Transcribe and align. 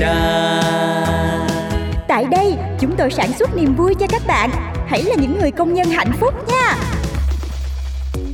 đa. 0.00 0.62
Tại 2.08 2.24
đây, 2.30 2.54
chúng 2.80 2.94
tôi 2.98 3.10
sản 3.10 3.30
xuất 3.38 3.56
niềm 3.56 3.74
vui 3.76 3.94
cho 4.00 4.06
các 4.06 4.22
bạn. 4.26 4.50
Hãy 4.86 5.02
là 5.02 5.14
những 5.14 5.38
người 5.40 5.50
công 5.50 5.74
nhân 5.74 5.86
hạnh 5.90 6.12
phúc 6.20 6.34
nha. 6.48 6.76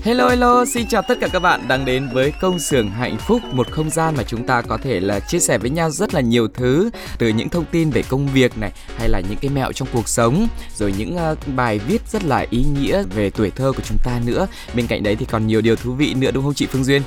Hello 0.03 0.29
hello, 0.29 0.65
xin 0.65 0.87
chào 0.89 1.03
tất 1.09 1.19
cả 1.21 1.29
các 1.33 1.39
bạn 1.39 1.69
đang 1.69 1.85
đến 1.85 2.09
với 2.13 2.33
công 2.41 2.59
xưởng 2.59 2.91
hạnh 2.91 3.17
phúc, 3.19 3.43
một 3.53 3.71
không 3.71 3.91
gian 3.91 4.15
mà 4.17 4.23
chúng 4.23 4.47
ta 4.47 4.63
có 4.63 4.79
thể 4.83 5.01
là 5.01 5.21
chia 5.21 5.39
sẻ 5.39 5.59
với 5.59 5.71
nhau 5.71 5.91
rất 5.91 6.15
là 6.15 6.21
nhiều 6.21 6.49
thứ, 6.55 6.91
từ 7.19 7.29
những 7.29 7.49
thông 7.49 7.65
tin 7.65 7.91
về 7.91 8.03
công 8.09 8.27
việc 8.27 8.59
này 8.59 8.73
hay 8.99 9.09
là 9.09 9.21
những 9.29 9.39
cái 9.41 9.51
mẹo 9.51 9.73
trong 9.73 9.89
cuộc 9.93 10.09
sống, 10.09 10.47
rồi 10.77 10.95
những 10.99 11.17
uh, 11.33 11.39
bài 11.57 11.79
viết 11.79 12.03
rất 12.09 12.25
là 12.25 12.47
ý 12.51 12.65
nghĩa 12.81 13.03
về 13.15 13.31
tuổi 13.31 13.51
thơ 13.51 13.73
của 13.77 13.83
chúng 13.85 13.99
ta 14.05 14.21
nữa. 14.27 14.47
Bên 14.75 14.87
cạnh 14.87 15.03
đấy 15.03 15.17
thì 15.17 15.27
còn 15.31 15.47
nhiều 15.47 15.61
điều 15.61 15.77
thú 15.77 15.93
vị 15.93 16.15
nữa 16.15 16.31
đúng 16.31 16.45
không 16.45 16.55
chị 16.55 16.67
Phương 16.67 16.85
Duyên? 16.85 17.03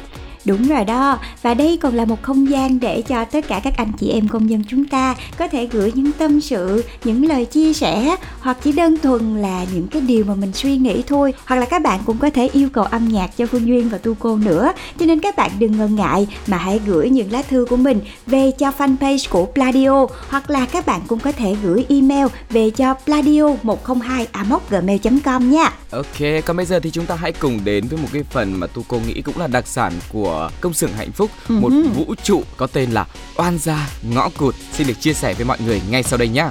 Đúng 0.48 0.68
rồi 0.68 0.86
đó, 0.86 1.20
và 1.42 1.54
đây 1.54 1.78
còn 1.82 1.96
là 1.96 2.06
một 2.06 2.22
không 2.22 2.50
gian 2.50 2.80
để 2.80 3.02
cho 3.02 3.26
tất 3.26 3.48
cả 3.48 3.62
các 3.64 3.74
anh 3.78 3.92
chị 4.00 4.10
em 4.10 4.28
công 4.28 4.50
dân 4.50 4.64
chúng 4.70 4.86
ta 4.86 5.16
có 5.38 5.48
thể 5.48 5.68
gửi 5.72 5.92
những 5.96 6.12
tâm 6.12 6.42
sự, 6.42 6.84
những 7.04 7.26
lời 7.26 7.46
chia 7.46 7.74
sẻ 7.74 8.16
hoặc 8.40 8.58
chỉ 8.64 8.72
đơn 8.72 8.98
thuần 9.04 9.42
là 9.42 9.66
những 9.74 9.88
cái 9.88 10.02
điều 10.02 10.26
mà 10.26 10.36
mình 10.36 10.52
suy 10.54 10.78
nghĩ 10.78 11.04
thôi. 11.08 11.34
Hoặc 11.46 11.56
là 11.56 11.66
các 11.66 11.82
bạn 11.82 12.00
cũng 12.06 12.18
có 12.18 12.30
thể 12.30 12.50
yêu 12.54 12.70
cầu 12.70 12.84
âm 12.84 13.08
nhạc 13.08 13.38
cho 13.38 13.46
Phương 13.46 13.68
Duyên 13.68 13.90
và 13.90 13.98
Tu 13.98 14.14
Cô 14.20 14.38
nữa. 14.38 14.72
Cho 15.00 15.06
nên 15.06 15.20
các 15.20 15.36
bạn 15.36 15.52
đừng 15.60 15.78
ngần 15.78 15.96
ngại 15.96 16.28
mà 16.48 16.58
hãy 16.58 16.80
gửi 16.86 17.10
những 17.10 17.32
lá 17.32 17.42
thư 17.42 17.66
của 17.70 17.78
mình 17.78 18.00
về 18.26 18.52
cho 18.52 18.72
fanpage 18.78 19.28
của 19.30 19.46
Pladio 19.46 20.08
hoặc 20.30 20.50
là 20.50 20.66
các 20.66 20.86
bạn 20.86 21.02
cũng 21.08 21.20
có 21.20 21.32
thể 21.32 21.56
gửi 21.64 21.86
email 21.90 22.28
về 22.50 22.70
cho 22.70 22.94
pladio 23.06 23.48
102 23.64 24.28
gmail.com 24.70 25.52
nha. 25.52 25.74
Ok, 25.92 26.44
còn 26.46 26.58
bây 26.58 26.66
giờ 26.66 26.80
thì 26.80 26.92
chúng 26.92 27.06
ta 27.06 27.16
hãy 27.16 27.32
cùng 27.32 27.60
đến 27.64 27.88
với 27.88 28.00
một 28.02 28.08
cái 28.14 28.24
phần 28.24 28.60
mà 28.60 28.68
Tu 28.68 28.84
cô 28.88 29.00
nghĩ 29.08 29.22
cũng 29.22 29.38
là 29.38 29.48
đặc 29.48 29.68
sản 29.68 29.94
của 30.14 30.37
công 30.62 30.74
xưởng 30.74 30.94
hạnh 30.94 31.12
phúc, 31.12 31.32
một 31.50 31.72
vũ 31.96 32.16
trụ 32.24 32.44
có 32.58 32.68
tên 32.68 32.92
là 32.92 33.06
oan 33.36 33.58
gia 33.58 33.90
ngõ 34.02 34.30
cụt. 34.38 34.56
Xin 34.72 34.88
được 34.88 35.00
chia 35.00 35.14
sẻ 35.14 35.34
với 35.34 35.46
mọi 35.46 35.58
người 35.66 35.82
ngay 35.90 36.04
sau 36.04 36.18
đây 36.18 36.30
nhé. 36.30 36.50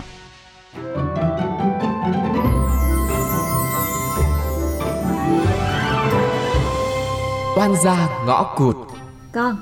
Oan 7.57 7.75
gia 7.85 8.09
ngõ 8.27 8.55
cụt 8.57 8.77
Con, 9.33 9.57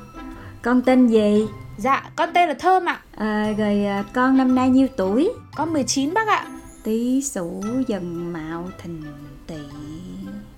con 0.63 0.83
tên 0.83 1.07
gì? 1.07 1.47
Dạ, 1.77 2.11
con 2.17 2.29
tên 2.35 2.49
là 2.49 2.55
Thơm 2.55 2.89
ạ. 2.89 3.01
À, 3.17 3.53
rồi 3.59 3.85
à, 3.85 4.05
con 4.15 4.37
năm 4.37 4.55
nay 4.55 4.71
nhiêu 4.71 4.87
tuổi? 4.97 5.33
Con 5.57 5.73
19 5.73 6.15
bác 6.15 6.29
ạ. 6.29 6.47
Tý 6.85 7.23
sửu 7.23 7.63
dần 7.89 8.33
mạo 8.33 8.69
thìn 8.83 9.03
tỵ 9.47 9.55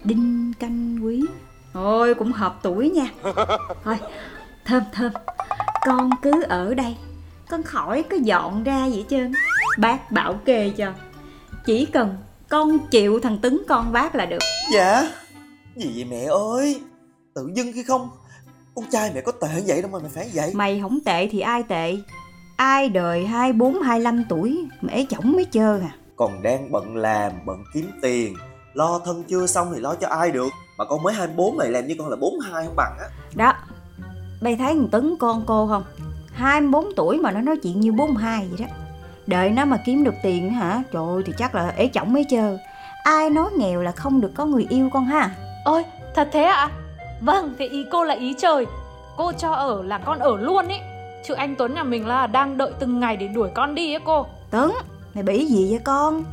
đinh 0.05 0.53
canh 0.61 0.99
quý 1.05 1.23
Ôi 1.77 2.15
cũng 2.15 2.33
hợp 2.33 2.59
tuổi 2.63 2.91
nha. 2.91 3.11
Thôi 3.85 3.99
thơm 4.65 4.83
thơm. 4.93 5.13
Con 5.87 6.11
cứ 6.23 6.43
ở 6.43 6.75
đây. 6.75 6.97
Con 7.49 7.63
khỏi 7.63 8.03
có 8.03 8.17
dọn 8.17 8.65
ra 8.65 8.87
gì 8.87 8.97
hết 8.97 9.05
trơn. 9.11 9.33
Bác 9.79 10.13
bảo 10.13 10.35
kê 10.45 10.71
cho. 10.77 10.93
Chỉ 11.67 11.87
cần 11.87 12.17
con 12.49 12.79
chịu 12.91 13.21
thằng 13.21 13.39
Tứng 13.39 13.63
con 13.69 13.93
bác 13.93 14.15
là 14.15 14.27
được. 14.27 14.39
Dạ? 14.73 15.11
Gì 15.77 15.93
vậy 15.95 16.05
mẹ 16.05 16.25
ơi? 16.57 16.81
Tự 17.35 17.51
dưng 17.55 17.73
khi 17.75 17.83
không? 17.83 18.11
Con 18.75 18.85
trai 18.91 19.11
mẹ 19.15 19.21
có 19.21 19.33
tệ 19.33 19.63
vậy 19.67 19.83
đâu 19.83 19.91
mà 19.91 19.99
mày 19.99 20.11
phải 20.15 20.31
vậy. 20.35 20.53
Mày 20.55 20.81
không 20.83 20.99
tệ 21.05 21.29
thì 21.29 21.41
ai 21.41 21.63
tệ? 21.63 21.97
Ai 22.57 22.89
đời 22.89 23.27
24, 23.27 23.83
25 23.83 24.25
tuổi 24.29 24.65
ế 24.89 25.07
chổng 25.11 25.33
mới 25.33 25.45
chơi 25.45 25.81
à. 25.81 25.91
Còn 26.17 26.43
đang 26.43 26.73
bận 26.73 26.97
làm 26.97 27.33
Bận 27.47 27.65
kiếm 27.75 27.91
tiền. 28.03 28.37
Lo 28.75 29.01
thân 29.05 29.23
chưa 29.29 29.47
xong 29.47 29.73
thì 29.75 29.81
lo 29.81 29.95
cho 29.95 30.09
ai 30.09 30.31
được 30.31 30.49
Mà 30.79 30.85
con 30.85 31.03
mới 31.03 31.15
24 31.15 31.57
mày 31.57 31.71
làm 31.71 31.87
như 31.87 31.95
con 31.99 32.09
là 32.09 32.17
42 32.17 32.67
không 32.67 32.77
bằng 32.77 32.97
á. 32.99 33.07
Đó. 33.35 33.53
Bây 34.41 34.57
thấy 34.57 34.75
thằng 34.75 34.89
Tứng 34.89 35.17
con 35.19 35.43
cô 35.47 35.67
không? 35.67 35.83
24 36.33 36.95
tuổi 36.97 37.19
mà 37.19 37.31
nó 37.31 37.41
nói 37.41 37.57
chuyện 37.63 37.81
như 37.81 37.93
42 37.93 38.49
vậy 38.51 38.67
đó. 38.67 38.75
Đợi 39.27 39.51
nó 39.51 39.65
mà 39.65 39.77
kiếm 39.87 40.05
được 40.05 40.15
tiền 40.23 40.51
hả? 40.51 40.83
Trời 40.93 41.03
ơi 41.07 41.23
thì 41.27 41.33
chắc 41.39 41.55
là 41.55 41.69
ế 41.77 41.91
chổng 41.95 42.13
mới 42.13 42.25
chơi 42.31 42.59
Ai 43.05 43.31
nói 43.31 43.51
nghèo 43.59 43.83
là 43.83 43.93
không 43.93 44.21
được 44.21 44.31
có 44.35 44.45
người 44.45 44.67
yêu 44.69 44.91
con 44.93 45.05
ha? 45.05 45.31
Ôi, 45.65 45.85
thật 46.15 46.29
thế 46.33 46.43
ạ? 46.45 46.71
Vâng, 47.21 47.55
thế 47.59 47.67
ý 47.67 47.87
cô 47.93 48.05
là 48.05 48.15
ý 48.15 48.35
trời. 48.39 48.67
Cô 49.17 49.33
cho 49.33 49.53
ở 49.53 49.83
là 49.83 49.99
con 49.99 50.19
ở 50.19 50.37
luôn 50.37 50.69
ấy. 50.69 50.81
Chứ 51.29 51.35
anh 51.35 51.55
Tuấn 51.57 51.75
nhà 51.75 51.83
mình 51.83 52.07
là 52.07 52.27
đang 52.27 52.59
đợi 52.59 52.73
từng 52.79 53.01
ngày 53.01 53.17
để 53.17 53.29
đuổi 53.29 53.49
con 53.55 53.75
đi 53.75 53.95
ấy 53.95 54.01
cô. 54.05 54.27
Tuấn 54.51 54.75
Mày 55.15 55.23
bị 55.23 55.47
gì 55.47 55.71
vậy 55.71 55.81
con? 55.85 56.25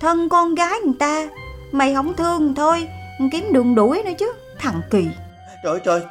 Thân 0.00 0.28
con 0.28 0.54
gái 0.54 0.80
người 0.84 0.94
ta 0.98 1.28
Mày 1.72 1.94
không 1.94 2.14
thương 2.14 2.54
thôi 2.54 2.88
Kiếm 3.32 3.52
đường 3.52 3.74
đuổi 3.74 4.02
nữa 4.04 4.10
chứ 4.18 4.32
Thằng 4.58 4.80
kỳ. 4.90 5.08
Trời 5.62 5.72
ơi 5.72 5.80
trời 5.84 6.02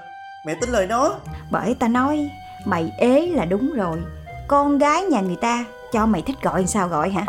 Mẹ 0.46 0.56
tin 0.62 0.70
lời 0.70 0.88
nó. 0.88 1.16
Bởi 1.52 1.76
ta 1.80 1.88
nói 1.88 2.30
Mày 2.66 2.92
ế 2.98 3.28
là 3.28 3.46
đúng 3.46 3.74
rồi. 3.74 3.98
Con 4.48 4.78
gái 4.78 5.04
nhà 5.04 5.22
người 5.22 5.36
ta 5.36 5.66
Cho 5.92 6.06
mày 6.06 6.22
thích 6.22 6.36
gọi 6.42 6.68
sao 6.68 6.88
gọi 6.88 7.10
hả? 7.10 7.26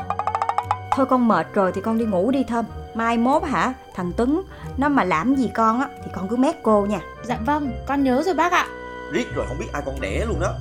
Thôi 0.92 1.06
con 1.06 1.28
mệt 1.28 1.46
rồi 1.54 1.72
thì 1.74 1.80
con 1.80 1.98
đi 1.98 2.04
ngủ 2.04 2.30
đi 2.30 2.44
thơm. 2.48 2.64
Mai 2.94 3.18
mốt 3.18 3.42
hả 3.42 3.72
Thằng 3.94 4.12
Tuấn 4.16 4.42
Nó 4.76 4.88
mà 4.88 5.04
làm 5.04 5.34
gì 5.34 5.50
con 5.54 5.80
á 5.80 5.88
Thì 6.04 6.10
con 6.14 6.28
cứ 6.28 6.36
mét 6.36 6.54
cô 6.62 6.86
nha. 6.86 7.00
Dạ 7.24 7.38
vâng, 7.46 7.72
con 7.86 8.04
nhớ 8.04 8.22
rồi 8.26 8.34
bác 8.34 8.52
ạ. 8.52 8.66
Riết 9.12 9.34
rồi 9.34 9.46
không 9.48 9.58
biết 9.58 9.66
ai 9.72 9.82
con 9.86 10.00
đẻ 10.00 10.24
luôn 10.28 10.40
đó. 10.40 10.52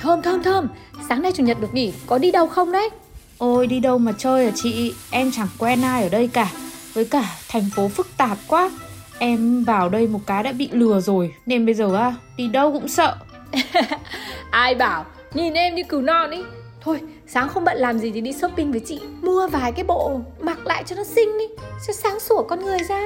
Thơm 0.00 0.22
thơm 0.22 0.42
thơm 0.42 0.68
Sáng 1.08 1.22
nay 1.22 1.32
chủ 1.32 1.42
nhật 1.42 1.60
được 1.60 1.74
nghỉ 1.74 1.94
Có 2.06 2.18
đi 2.18 2.30
đâu 2.30 2.46
không 2.46 2.72
đấy 2.72 2.90
Ôi 3.38 3.66
đi 3.66 3.80
đâu 3.80 3.98
mà 3.98 4.12
chơi 4.18 4.44
à 4.44 4.52
chị, 4.54 4.94
em 5.10 5.30
chẳng 5.32 5.48
quen 5.58 5.82
ai 5.82 6.02
ở 6.02 6.08
đây 6.08 6.28
cả. 6.32 6.52
Với 6.94 7.04
cả 7.04 7.24
thành 7.48 7.70
phố 7.74 7.88
phức 7.88 8.08
tạp 8.16 8.38
quá. 8.48 8.70
Em 9.18 9.64
vào 9.64 9.88
đây 9.88 10.06
một 10.06 10.20
cái 10.26 10.42
đã 10.42 10.52
bị 10.52 10.68
lừa 10.72 11.00
rồi, 11.00 11.34
nên 11.46 11.66
bây 11.66 11.74
giờ 11.74 11.96
á, 11.96 12.14
đi 12.36 12.48
đâu 12.48 12.72
cũng 12.72 12.88
sợ. 12.88 13.16
Ai 14.50 14.74
bảo? 14.74 15.04
Nhìn 15.34 15.54
em 15.54 15.74
như 15.74 15.82
cừu 15.88 16.00
non 16.02 16.30
ý. 16.30 16.42
Thôi 16.80 17.00
sáng 17.26 17.48
không 17.48 17.64
bận 17.64 17.76
làm 17.78 17.98
gì 17.98 18.10
thì 18.10 18.20
đi 18.20 18.32
shopping 18.32 18.70
với 18.70 18.80
chị. 18.80 19.00
Mua 19.22 19.48
vài 19.48 19.72
cái 19.72 19.84
bộ 19.84 20.20
Mặc 20.40 20.66
lại 20.66 20.84
cho 20.86 20.96
nó 20.96 21.04
xinh 21.04 21.38
đi 21.38 21.44
Cho 21.86 21.92
sáng 21.92 22.20
sủa 22.20 22.42
con 22.42 22.64
người 22.64 22.78
ra. 22.88 23.00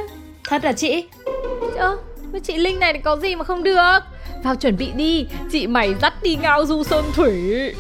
Thật 0.48 0.64
là 0.64 0.72
chị? 0.72 1.04
Ơ 1.76 1.98
với 2.32 2.40
chị 2.40 2.56
Linh 2.56 2.80
này 2.80 2.92
thì 2.92 2.98
có 2.98 3.16
gì 3.16 3.36
mà 3.36 3.44
không 3.44 3.62
được? 3.62 3.98
Vào 4.44 4.54
chuẩn 4.54 4.76
bị 4.76 4.90
đi. 4.96 5.26
Chị 5.52 5.66
mày 5.66 5.94
dắt 6.02 6.14
đi 6.22 6.36
ngao 6.42 6.66
du 6.66 6.84
sơn 6.84 7.04
thủy 7.14 7.74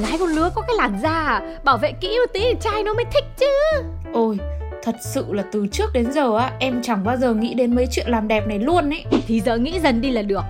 gái 0.00 0.16
con 0.18 0.28
lứa 0.28 0.50
có 0.54 0.62
cái 0.62 0.76
làn 0.76 0.98
da 1.02 1.10
à? 1.10 1.42
Bảo 1.64 1.78
vệ 1.78 1.92
kỹ 1.92 2.08
một 2.08 2.32
tí 2.32 2.40
thì 2.40 2.54
trai 2.60 2.82
nó 2.82 2.94
mới 2.94 3.04
thích 3.04 3.24
chứ 3.36 3.46
Ôi, 4.12 4.38
thật 4.82 4.96
sự 5.00 5.26
là 5.32 5.44
từ 5.52 5.66
trước 5.66 5.92
đến 5.92 6.12
giờ 6.12 6.36
á, 6.38 6.52
em 6.58 6.82
chẳng 6.82 7.04
bao 7.04 7.16
giờ 7.16 7.34
nghĩ 7.34 7.54
đến 7.54 7.74
mấy 7.74 7.86
chuyện 7.90 8.06
làm 8.08 8.28
đẹp 8.28 8.46
này 8.46 8.58
luôn 8.58 8.90
ấy. 8.90 9.04
Thì 9.26 9.40
giờ 9.40 9.56
nghĩ 9.56 9.80
dần 9.80 10.00
đi 10.00 10.10
là 10.10 10.22
được 10.22 10.42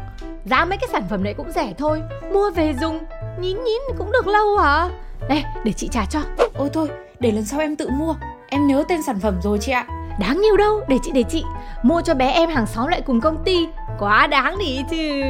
Giá 0.45 0.65
mấy 0.65 0.79
cái 0.79 0.89
sản 0.93 1.03
phẩm 1.11 1.25
này 1.25 1.35
cũng 1.35 1.53
rẻ 1.55 1.73
thôi 1.79 2.03
Mua 2.33 2.51
về 2.51 2.75
dùng 2.81 2.99
Nhín 3.41 3.65
nhín 3.65 3.81
cũng 3.99 4.13
được 4.13 4.27
lâu 4.27 4.57
hả 4.57 4.89
Đây 5.29 5.45
để 5.65 5.73
chị 5.73 5.89
trả 5.93 6.05
cho 6.11 6.21
Ôi 6.55 6.69
thôi, 6.73 6.89
để 7.21 7.33
lần 7.33 7.45
sau 7.45 7.61
em 7.61 7.77
tự 7.77 7.89
mua. 7.89 8.15
Em 8.49 8.67
nhớ 8.67 8.85
tên 8.89 9.03
sản 9.03 9.21
phẩm 9.21 9.41
rồi 9.43 9.59
chị 9.61 9.73
ạ. 9.73 9.87
Đáng 10.21 10.41
nhiều 10.41 10.57
đâu 10.57 10.81
Để 10.89 10.99
chị 11.03 11.11
để 11.15 11.23
chị 11.31 11.45
Mua 11.83 12.01
cho 12.01 12.15
bé 12.15 12.31
em 12.31 12.51
hàng 12.51 12.67
xóm 12.67 12.89
lại 12.89 13.03
cùng 13.07 13.21
công 13.21 13.45
ty 13.45 13.67
Quá 13.99 14.27
đáng 14.27 14.59
đi 14.59 14.83
chứ 14.91 15.23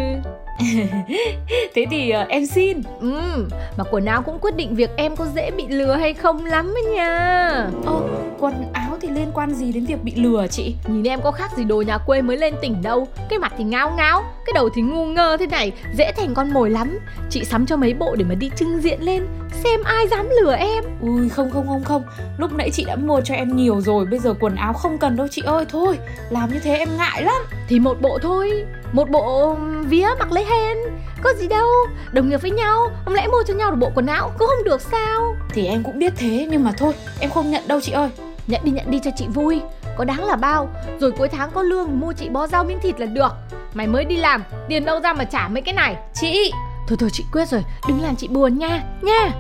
Thế 1.75 1.87
thì 1.91 2.13
uh, 2.23 2.29
em 2.29 2.47
xin. 2.47 2.83
Ừ, 3.01 3.49
mà 3.77 3.85
quần 3.91 4.05
áo 4.05 4.23
cũng 4.23 4.39
quyết 4.39 4.57
định 4.57 4.75
việc 4.75 4.91
em 4.97 5.17
có 5.17 5.27
dễ 5.35 5.51
bị 5.51 5.67
lừa 5.69 5.95
hay 5.95 6.15
không 6.15 6.45
lắm 6.47 6.75
ấy 6.77 6.95
nha. 6.95 7.67
Ồ, 7.87 8.03
quần 8.39 8.55
áo 8.73 8.92
thì 9.03 9.09
liên 9.09 9.31
quan 9.35 9.55
gì 9.55 9.73
đến 9.73 9.85
việc 9.85 10.05
bị 10.05 10.15
lừa 10.15 10.47
chị? 10.51 10.75
Nhìn 10.87 11.09
em 11.09 11.21
có 11.23 11.31
khác 11.31 11.51
gì 11.57 11.65
đồ 11.65 11.83
nhà 11.83 11.99
quê 11.99 12.23
mới 12.23 12.37
lên 12.37 12.55
tỉnh 12.63 12.83
đâu. 12.83 13.09
Cái 13.29 13.39
mặt 13.39 13.53
thì 13.59 13.65
ngáo 13.65 13.95
ngáo 13.97 14.23
Cái 14.47 14.53
đầu 14.55 14.69
thì 14.75 14.83
ngu 14.83 15.07
ngơ 15.07 15.37
thế 15.37 15.47
này 15.47 15.73
Dễ 15.97 16.13
thành 16.17 16.35
con 16.35 16.53
mồi 16.53 16.71
lắm. 16.71 16.99
Chị 17.31 17.45
sắm 17.45 17.67
cho 17.67 17.77
mấy 17.77 17.95
bộ 17.95 18.15
để 18.15 18.25
mà 18.25 18.35
đi 18.35 18.51
trưng 18.57 18.83
diện 18.83 19.03
lên 19.03 19.27
Xem 19.65 19.83
ai 19.85 20.09
dám 20.09 20.29
lừa 20.41 20.55
em. 20.55 20.85
Ui 21.01 21.29
không 21.29 21.51
không 21.51 21.67
không 21.67 21.85
không. 21.85 22.03
Lúc 22.39 22.53
nãy 22.53 22.71
chị 22.71 22.85
đã 22.85 22.97
mua 22.97 23.21
cho 23.21 23.35
em 23.35 23.57
nhiều 23.57 23.81
rồi 23.81 24.07
Bây 24.07 24.19
giờ 24.19 24.35
quần 24.41 24.55
áo 24.55 24.73
không 24.73 24.99
cần 24.99 25.17
đâu 25.17 25.29
chị 25.31 25.43
ơi. 25.47 25.65
Thôi 25.69 25.99
làm 26.31 26.53
như 26.53 26.59
thế 26.59 26.77
em 26.77 26.89
ngại 26.97 27.23
lắm. 27.23 27.43
Thì 27.69 27.79
một 27.79 28.01
bộ 28.01 28.19
thôi. 28.23 28.65
Một 28.93 29.11
bộ 29.11 29.57
vía 29.85 30.09
mặc 30.19 30.33
lấy 30.33 30.45
hên 30.45 30.79
Có 31.23 31.33
gì 31.39 31.49
đâu 31.49 31.69
Đồng 32.13 32.29
nghiệp 32.29 32.43
với 32.43 32.51
nhau. 32.51 32.91
Không 33.05 33.15
lẽ 33.15 33.27
mua 33.27 33.43
cho 33.47 33.55
nhau 33.55 33.71
được 33.71 33.77
bộ 33.81 33.91
quần 33.95 34.07
áo 34.07 34.31
Cũng 34.39 34.49
không 34.49 34.65
được 34.65 34.81
sao? 34.81 35.37
Thì 35.51 35.67
em 35.67 35.83
cũng 35.83 35.99
biết 35.99 36.13
thế 36.17 36.47
Nhưng 36.51 36.65
mà 36.65 36.73
thôi 36.73 36.93
em 37.21 37.31
không 37.31 37.51
nhận 37.51 37.69
đâu 37.69 37.81
chị 37.81 37.93
ơi 37.93 38.09
Nhận 38.47 38.61
đi 38.65 38.71
nhận 38.71 38.91
đi 38.91 38.99
cho 39.05 39.11
chị 39.17 39.27
vui. 39.35 39.61
Có 39.97 40.05
đáng 40.05 40.25
là 40.25 40.37
bao. 40.37 40.69
Rồi 41.01 41.13
cuối 41.13 41.29
tháng 41.29 41.51
có 41.51 41.63
lương 41.63 42.01
mua 42.01 42.13
chị 42.13 42.29
bó 42.29 42.47
rau 42.47 42.65
miếng 42.65 42.79
thịt 42.83 43.01
là 43.01 43.07
được. 43.07 43.33
Mày 43.75 43.87
mới 43.87 44.05
đi 44.05 44.17
làm 44.17 44.45
Tiền 44.69 44.85
đâu 44.85 45.01
ra 45.01 45.13
mà 45.13 45.25
trả 45.25 45.49
mấy 45.49 45.63
cái 45.63 45.75
này. 45.75 45.97
Chị! 46.15 46.53
Thôi 46.89 46.97
thôi 47.01 47.11
chị 47.13 47.25
quyết 47.33 47.49
rồi. 47.49 47.65
Đừng 47.89 48.01
làm 48.01 48.17
chị 48.17 48.29
buồn 48.29 48.59
nha 48.59 48.85
Nha. 49.03 49.33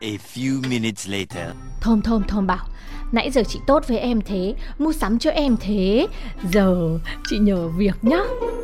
A 0.00 0.08
few 0.34 0.68
minutes 0.68 1.08
later. 1.08 1.48
Thơm 1.80 2.02
thơm 2.02 2.22
thơm 2.28 2.46
bảo. 2.46 2.66
Nãy 3.12 3.30
giờ 3.30 3.42
chị 3.48 3.60
tốt 3.66 3.88
với 3.88 3.98
em 3.98 4.20
thế 4.20 4.54
Mua 4.78 4.92
sắm 4.92 5.18
cho 5.18 5.30
em 5.30 5.56
thế. 5.60 6.06
Giờ 6.52 6.98
chị 7.28 7.38
nhờ 7.38 7.68
việc 7.68 7.96
nhá. 8.02 8.20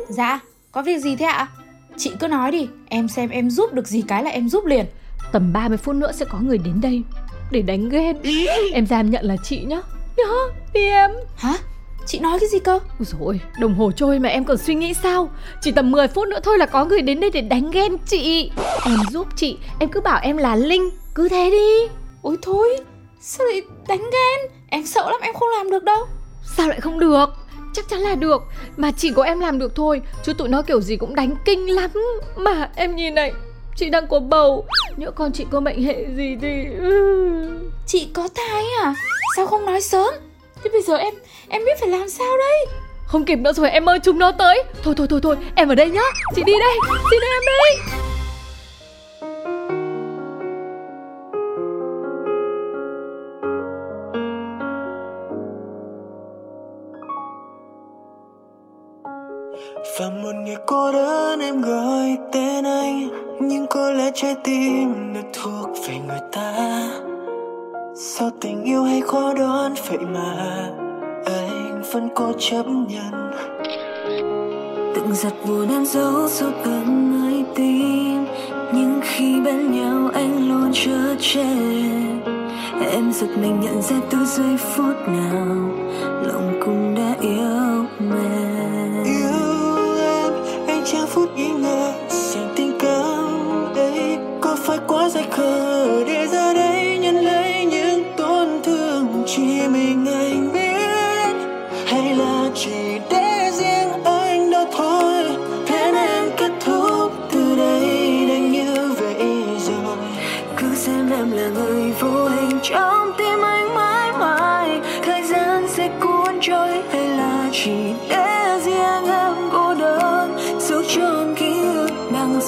Dạ 0.09 0.39
có 0.71 0.81
việc 0.81 0.99
gì 0.99 1.15
thế 1.15 1.25
ạ? 1.25 1.47
Chị 1.97 2.11
cứ 2.19 2.27
nói 2.27 2.51
đi 2.51 2.67
Em 2.89 3.07
xem 3.07 3.29
em 3.29 3.49
giúp 3.49 3.73
được 3.73 3.87
gì 3.87 4.01
cái 4.07 4.23
là 4.23 4.29
em 4.29 4.49
giúp 4.49 4.65
liền. 4.65 4.85
Tầm 5.31 5.53
30 5.53 5.77
phút 5.77 5.95
nữa 5.95 6.11
sẽ 6.11 6.25
có 6.25 6.39
người 6.39 6.57
đến 6.57 6.81
đây 6.81 7.03
Để 7.53 7.61
đánh 7.61 7.89
ghen 7.89 8.17
Em 8.73 8.85
em 8.91 9.11
nhận 9.11 9.25
là 9.25 9.35
chị 9.43 9.59
nhá. 9.59 9.81
Nhá 10.17 10.33
đi 10.73 10.81
em 10.81 11.11
Hả? 11.35 11.57
Chị 12.05 12.19
nói 12.19 12.39
cái 12.39 12.49
gì 12.49 12.59
cơ? 12.59 12.79
Ôi 12.99 13.05
dồi 13.05 13.19
ôi, 13.21 13.39
đồng 13.59 13.73
hồ 13.73 13.91
trôi 13.91 14.19
mà 14.19 14.29
em 14.29 14.45
còn 14.45 14.57
suy 14.57 14.75
nghĩ 14.75 14.93
sao? 14.93 15.29
Chỉ 15.61 15.71
tầm 15.71 15.91
10 15.91 16.07
phút 16.07 16.27
nữa 16.27 16.39
thôi 16.43 16.57
là 16.57 16.65
có 16.65 16.85
người 16.85 17.01
đến 17.01 17.19
đây 17.19 17.29
để 17.29 17.41
đánh 17.41 17.71
ghen 17.71 17.97
chị. 18.05 18.51
Em 18.85 18.97
giúp 19.11 19.27
chị, 19.35 19.57
em 19.79 19.89
cứ 19.89 20.01
bảo 20.01 20.19
em 20.23 20.37
là 20.37 20.55
Linh 20.55 20.89
Cứ 21.15 21.29
thế 21.29 21.49
đi. 21.49 21.93
Ôi 22.21 22.37
thôi 22.41 22.77
Sao 23.19 23.47
lại 23.47 23.61
đánh 23.87 24.01
ghen 24.01 24.51
Em 24.69 24.85
sợ 24.85 25.11
lắm 25.11 25.21
em 25.21 25.33
không 25.33 25.49
làm 25.57 25.71
được 25.71 25.83
đâu. 25.83 26.05
Sao 26.57 26.67
lại 26.67 26.81
không 26.81 26.99
được? 26.99 27.25
Chắc 27.73 27.89
chắn 27.89 27.99
là 27.99 28.15
được. 28.15 28.41
Mà 28.77 28.91
chỉ 28.91 29.11
có 29.11 29.23
em 29.23 29.39
làm 29.39 29.59
được 29.59 29.75
thôi 29.75 30.01
Chứ 30.23 30.33
tụi 30.33 30.49
nó 30.49 30.61
kiểu 30.61 30.81
gì 30.81 30.97
cũng 30.97 31.15
đánh 31.15 31.35
kinh 31.45 31.75
lắm. 31.75 31.91
Mà 32.37 32.69
em 32.75 32.95
nhìn 32.95 33.15
này 33.15 33.33
Chị 33.75 33.89
đang 33.89 34.07
có 34.07 34.19
bầu. 34.19 34.65
Nhỡ 34.97 35.11
con 35.11 35.31
chị 35.31 35.45
có 35.51 35.59
mệnh 35.59 35.83
hệ 35.83 36.05
gì 36.15 36.37
thì 36.41 36.65
ừ. 36.79 37.49
Chị 37.87 38.07
có 38.13 38.27
thai 38.35 38.63
à? 38.83 38.95
Sao 39.35 39.47
không 39.47 39.65
nói 39.65 39.81
sớm? 39.81 40.13
Thế 40.63 40.69
bây 40.73 40.81
giờ 40.81 40.95
em 40.95 41.13
em 41.49 41.65
biết 41.65 41.79
phải 41.79 41.89
làm 41.89 42.09
sao 42.09 42.37
đây? 42.37 42.65
Không 43.05 43.25
kịp 43.25 43.35
nữa 43.35 43.53
rồi 43.53 43.69
em 43.69 43.89
ơi 43.89 43.99
chúng 44.03 44.19
nó 44.19 44.31
tới. 44.31 44.63
Thôi 44.83 44.93
thôi 44.97 45.07
thôi 45.09 45.19
thôi 45.23 45.35
em 45.55 45.69
ở 45.69 45.75
đây 45.75 45.89
nhá. 45.89 46.01
Chị 46.35 46.43
đi 46.45 46.53
đây 46.59 46.77
Chị 47.11 47.17
đây 47.21 47.29
em 47.31 47.43
đây 47.45 47.97
Và 59.99 60.09
một 60.09 60.35
ngày 60.35 60.55
cô 60.65 60.91
đơn 60.91 61.39
em 61.39 61.61
gọi 61.61 62.17
tên 62.31 62.65
anh, 62.65 63.07
Nhưng 63.41 63.67
có 63.67 63.91
lẽ 63.91 64.11
trái 64.13 64.35
tim 64.43 65.13
đã 65.13 65.21
thuộc 65.33 65.69
về 65.87 65.95
người 66.07 66.19
ta. 66.31 66.89
Sao 67.95 68.29
tình 68.41 68.63
yêu 68.63 68.83
hay 68.83 69.01
khó 69.01 69.33
đoán, 69.33 69.73
vậy 69.89 69.97
mà 70.13 70.69
Anh 71.25 71.81
vẫn 71.91 72.09
cố 72.15 72.31
chấp 72.39 72.65
nhận. 72.67 73.31
Từng 74.95 75.15
giật 75.15 75.33
buồn 75.47 75.69
em 75.69 75.85
giấu 75.85 76.29
sâu 76.29 76.49
tận 76.63 77.11
nơi 77.11 77.43
tim, 77.55 78.25
nhưng 78.73 78.99
khi 79.03 79.41
bên 79.41 79.71
nhau 79.71 80.09
anh 80.13 80.49
luôn 80.49 80.71
chở 80.73 81.15
che 81.19 81.47
em 82.91 83.11
giật 83.11 83.27
mình 83.41 83.59
nhận 83.59 83.81
ra 83.81 83.95
từ 84.09 84.17
giây 84.25 84.57
phút 84.57 84.95
nào, 85.07 85.57
lòng 86.23 86.42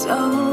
so 0.05 0.44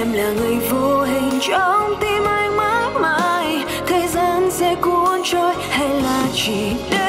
em 0.00 0.12
là 0.12 0.32
người 0.32 0.56
vô 0.70 1.02
hình 1.02 1.40
trong 1.40 1.94
tim 2.00 2.24
anh 2.24 2.56
mãi 2.56 2.90
mãi. 3.00 3.64
Thời 3.86 4.08
gian 4.08 4.50
sẽ 4.50 4.74
cuốn 4.74 5.20
trôi 5.24 5.54
hay 5.70 5.88
là 5.88 6.26
chỉ 6.34 6.72
để 6.90 6.99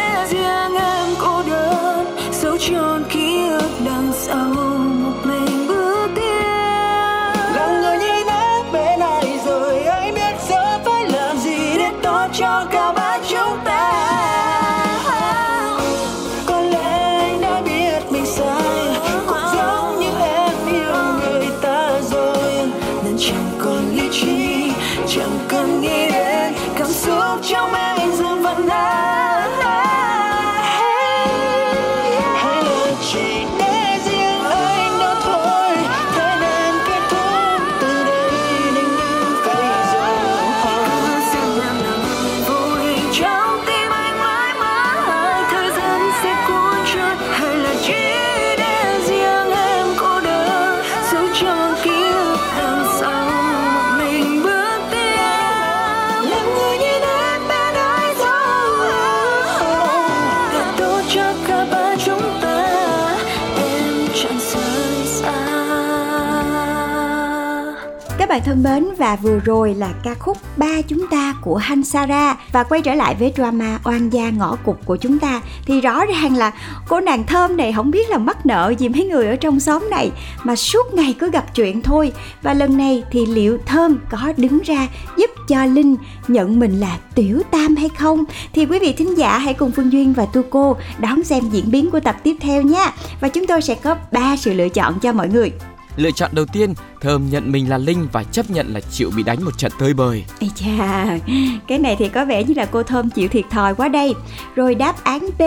bạn 68.31 68.41
thân 68.45 68.63
mến 68.63 68.85
và 68.97 69.15
vừa 69.15 69.39
rồi 69.39 69.75
là 69.75 69.93
ca 70.03 70.13
khúc 70.13 70.37
Ba 70.57 70.81
chúng 70.87 71.07
ta 71.07 71.35
của 71.41 71.55
Hansara. 71.55 72.37
Và 72.51 72.63
quay 72.63 72.81
trở 72.81 72.95
lại 72.95 73.15
với 73.19 73.33
drama 73.35 73.79
oan 73.83 74.09
gia 74.09 74.29
ngõ 74.29 74.55
cục 74.55 74.85
của 74.85 74.95
chúng 74.95 75.19
ta 75.19 75.41
thì 75.65 75.81
rõ 75.81 76.05
ràng 76.05 76.35
là 76.35 76.51
cô 76.87 76.99
nàng 76.99 77.23
thơm 77.23 77.57
này 77.57 77.73
không 77.73 77.91
biết 77.91 78.09
là 78.09 78.17
mắc 78.17 78.45
nợ 78.45 78.73
gì 78.79 78.89
mấy 78.89 79.05
người 79.05 79.27
ở 79.27 79.35
trong 79.35 79.59
xóm 79.59 79.89
này 79.89 80.11
mà 80.43 80.55
suốt 80.55 80.93
ngày 80.93 81.15
cứ 81.19 81.31
gặp 81.31 81.55
chuyện 81.55 81.81
thôi. 81.81 82.11
Và 82.41 82.53
lần 82.53 82.77
này 82.77 83.03
thì 83.11 83.25
liệu 83.25 83.57
thơm 83.65 83.99
có 84.09 84.33
đứng 84.37 84.59
ra 84.65 84.87
giúp 85.17 85.29
cho 85.47 85.65
Linh 85.65 85.95
nhận 86.27 86.59
mình 86.59 86.79
là 86.79 86.97
tiểu 87.15 87.41
tam 87.51 87.75
hay 87.75 87.89
không? 87.89 88.23
Thì 88.53 88.65
quý 88.65 88.79
vị 88.79 88.93
thính 88.93 89.17
giả 89.17 89.37
hãy 89.37 89.53
cùng 89.53 89.71
Phương 89.71 89.91
Duyên 89.91 90.13
và 90.13 90.25
Tu 90.25 90.41
Cô 90.49 90.77
đón 90.99 91.23
xem 91.23 91.49
diễn 91.51 91.71
biến 91.71 91.91
của 91.91 91.99
tập 91.99 92.15
tiếp 92.23 92.35
theo 92.41 92.61
nha 92.61 92.91
và 93.21 93.29
chúng 93.29 93.47
tôi 93.47 93.61
sẽ 93.61 93.75
có 93.75 93.95
ba 94.11 94.35
sự 94.37 94.53
lựa 94.53 94.69
chọn 94.69 94.99
cho 94.99 95.13
mọi 95.13 95.29
người. 95.29 95.51
Lựa 95.95 96.11
chọn 96.11 96.29
đầu 96.33 96.45
tiên, 96.45 96.73
Thơm 97.01 97.29
nhận 97.29 97.51
mình 97.51 97.69
là 97.69 97.77
Linh 97.77 98.07
và 98.11 98.23
chấp 98.23 98.49
nhận 98.49 98.73
là 98.73 98.79
chịu 98.79 99.11
bị 99.15 99.23
đánh 99.23 99.45
một 99.45 99.57
trận 99.57 99.71
tơi 99.79 99.93
bời. 99.93 100.25
Ây 100.39 100.51
cha, 100.55 101.05
cái 101.67 101.79
này 101.79 101.95
thì 101.99 102.09
có 102.09 102.25
vẻ 102.25 102.43
như 102.43 102.53
là 102.53 102.65
cô 102.65 102.83
Thơm 102.83 103.09
chịu 103.09 103.27
thiệt 103.27 103.45
thòi 103.51 103.75
quá 103.75 103.87
đây. 103.87 104.13
Rồi 104.55 104.75
đáp 104.75 105.03
án 105.03 105.29
B 105.39 105.41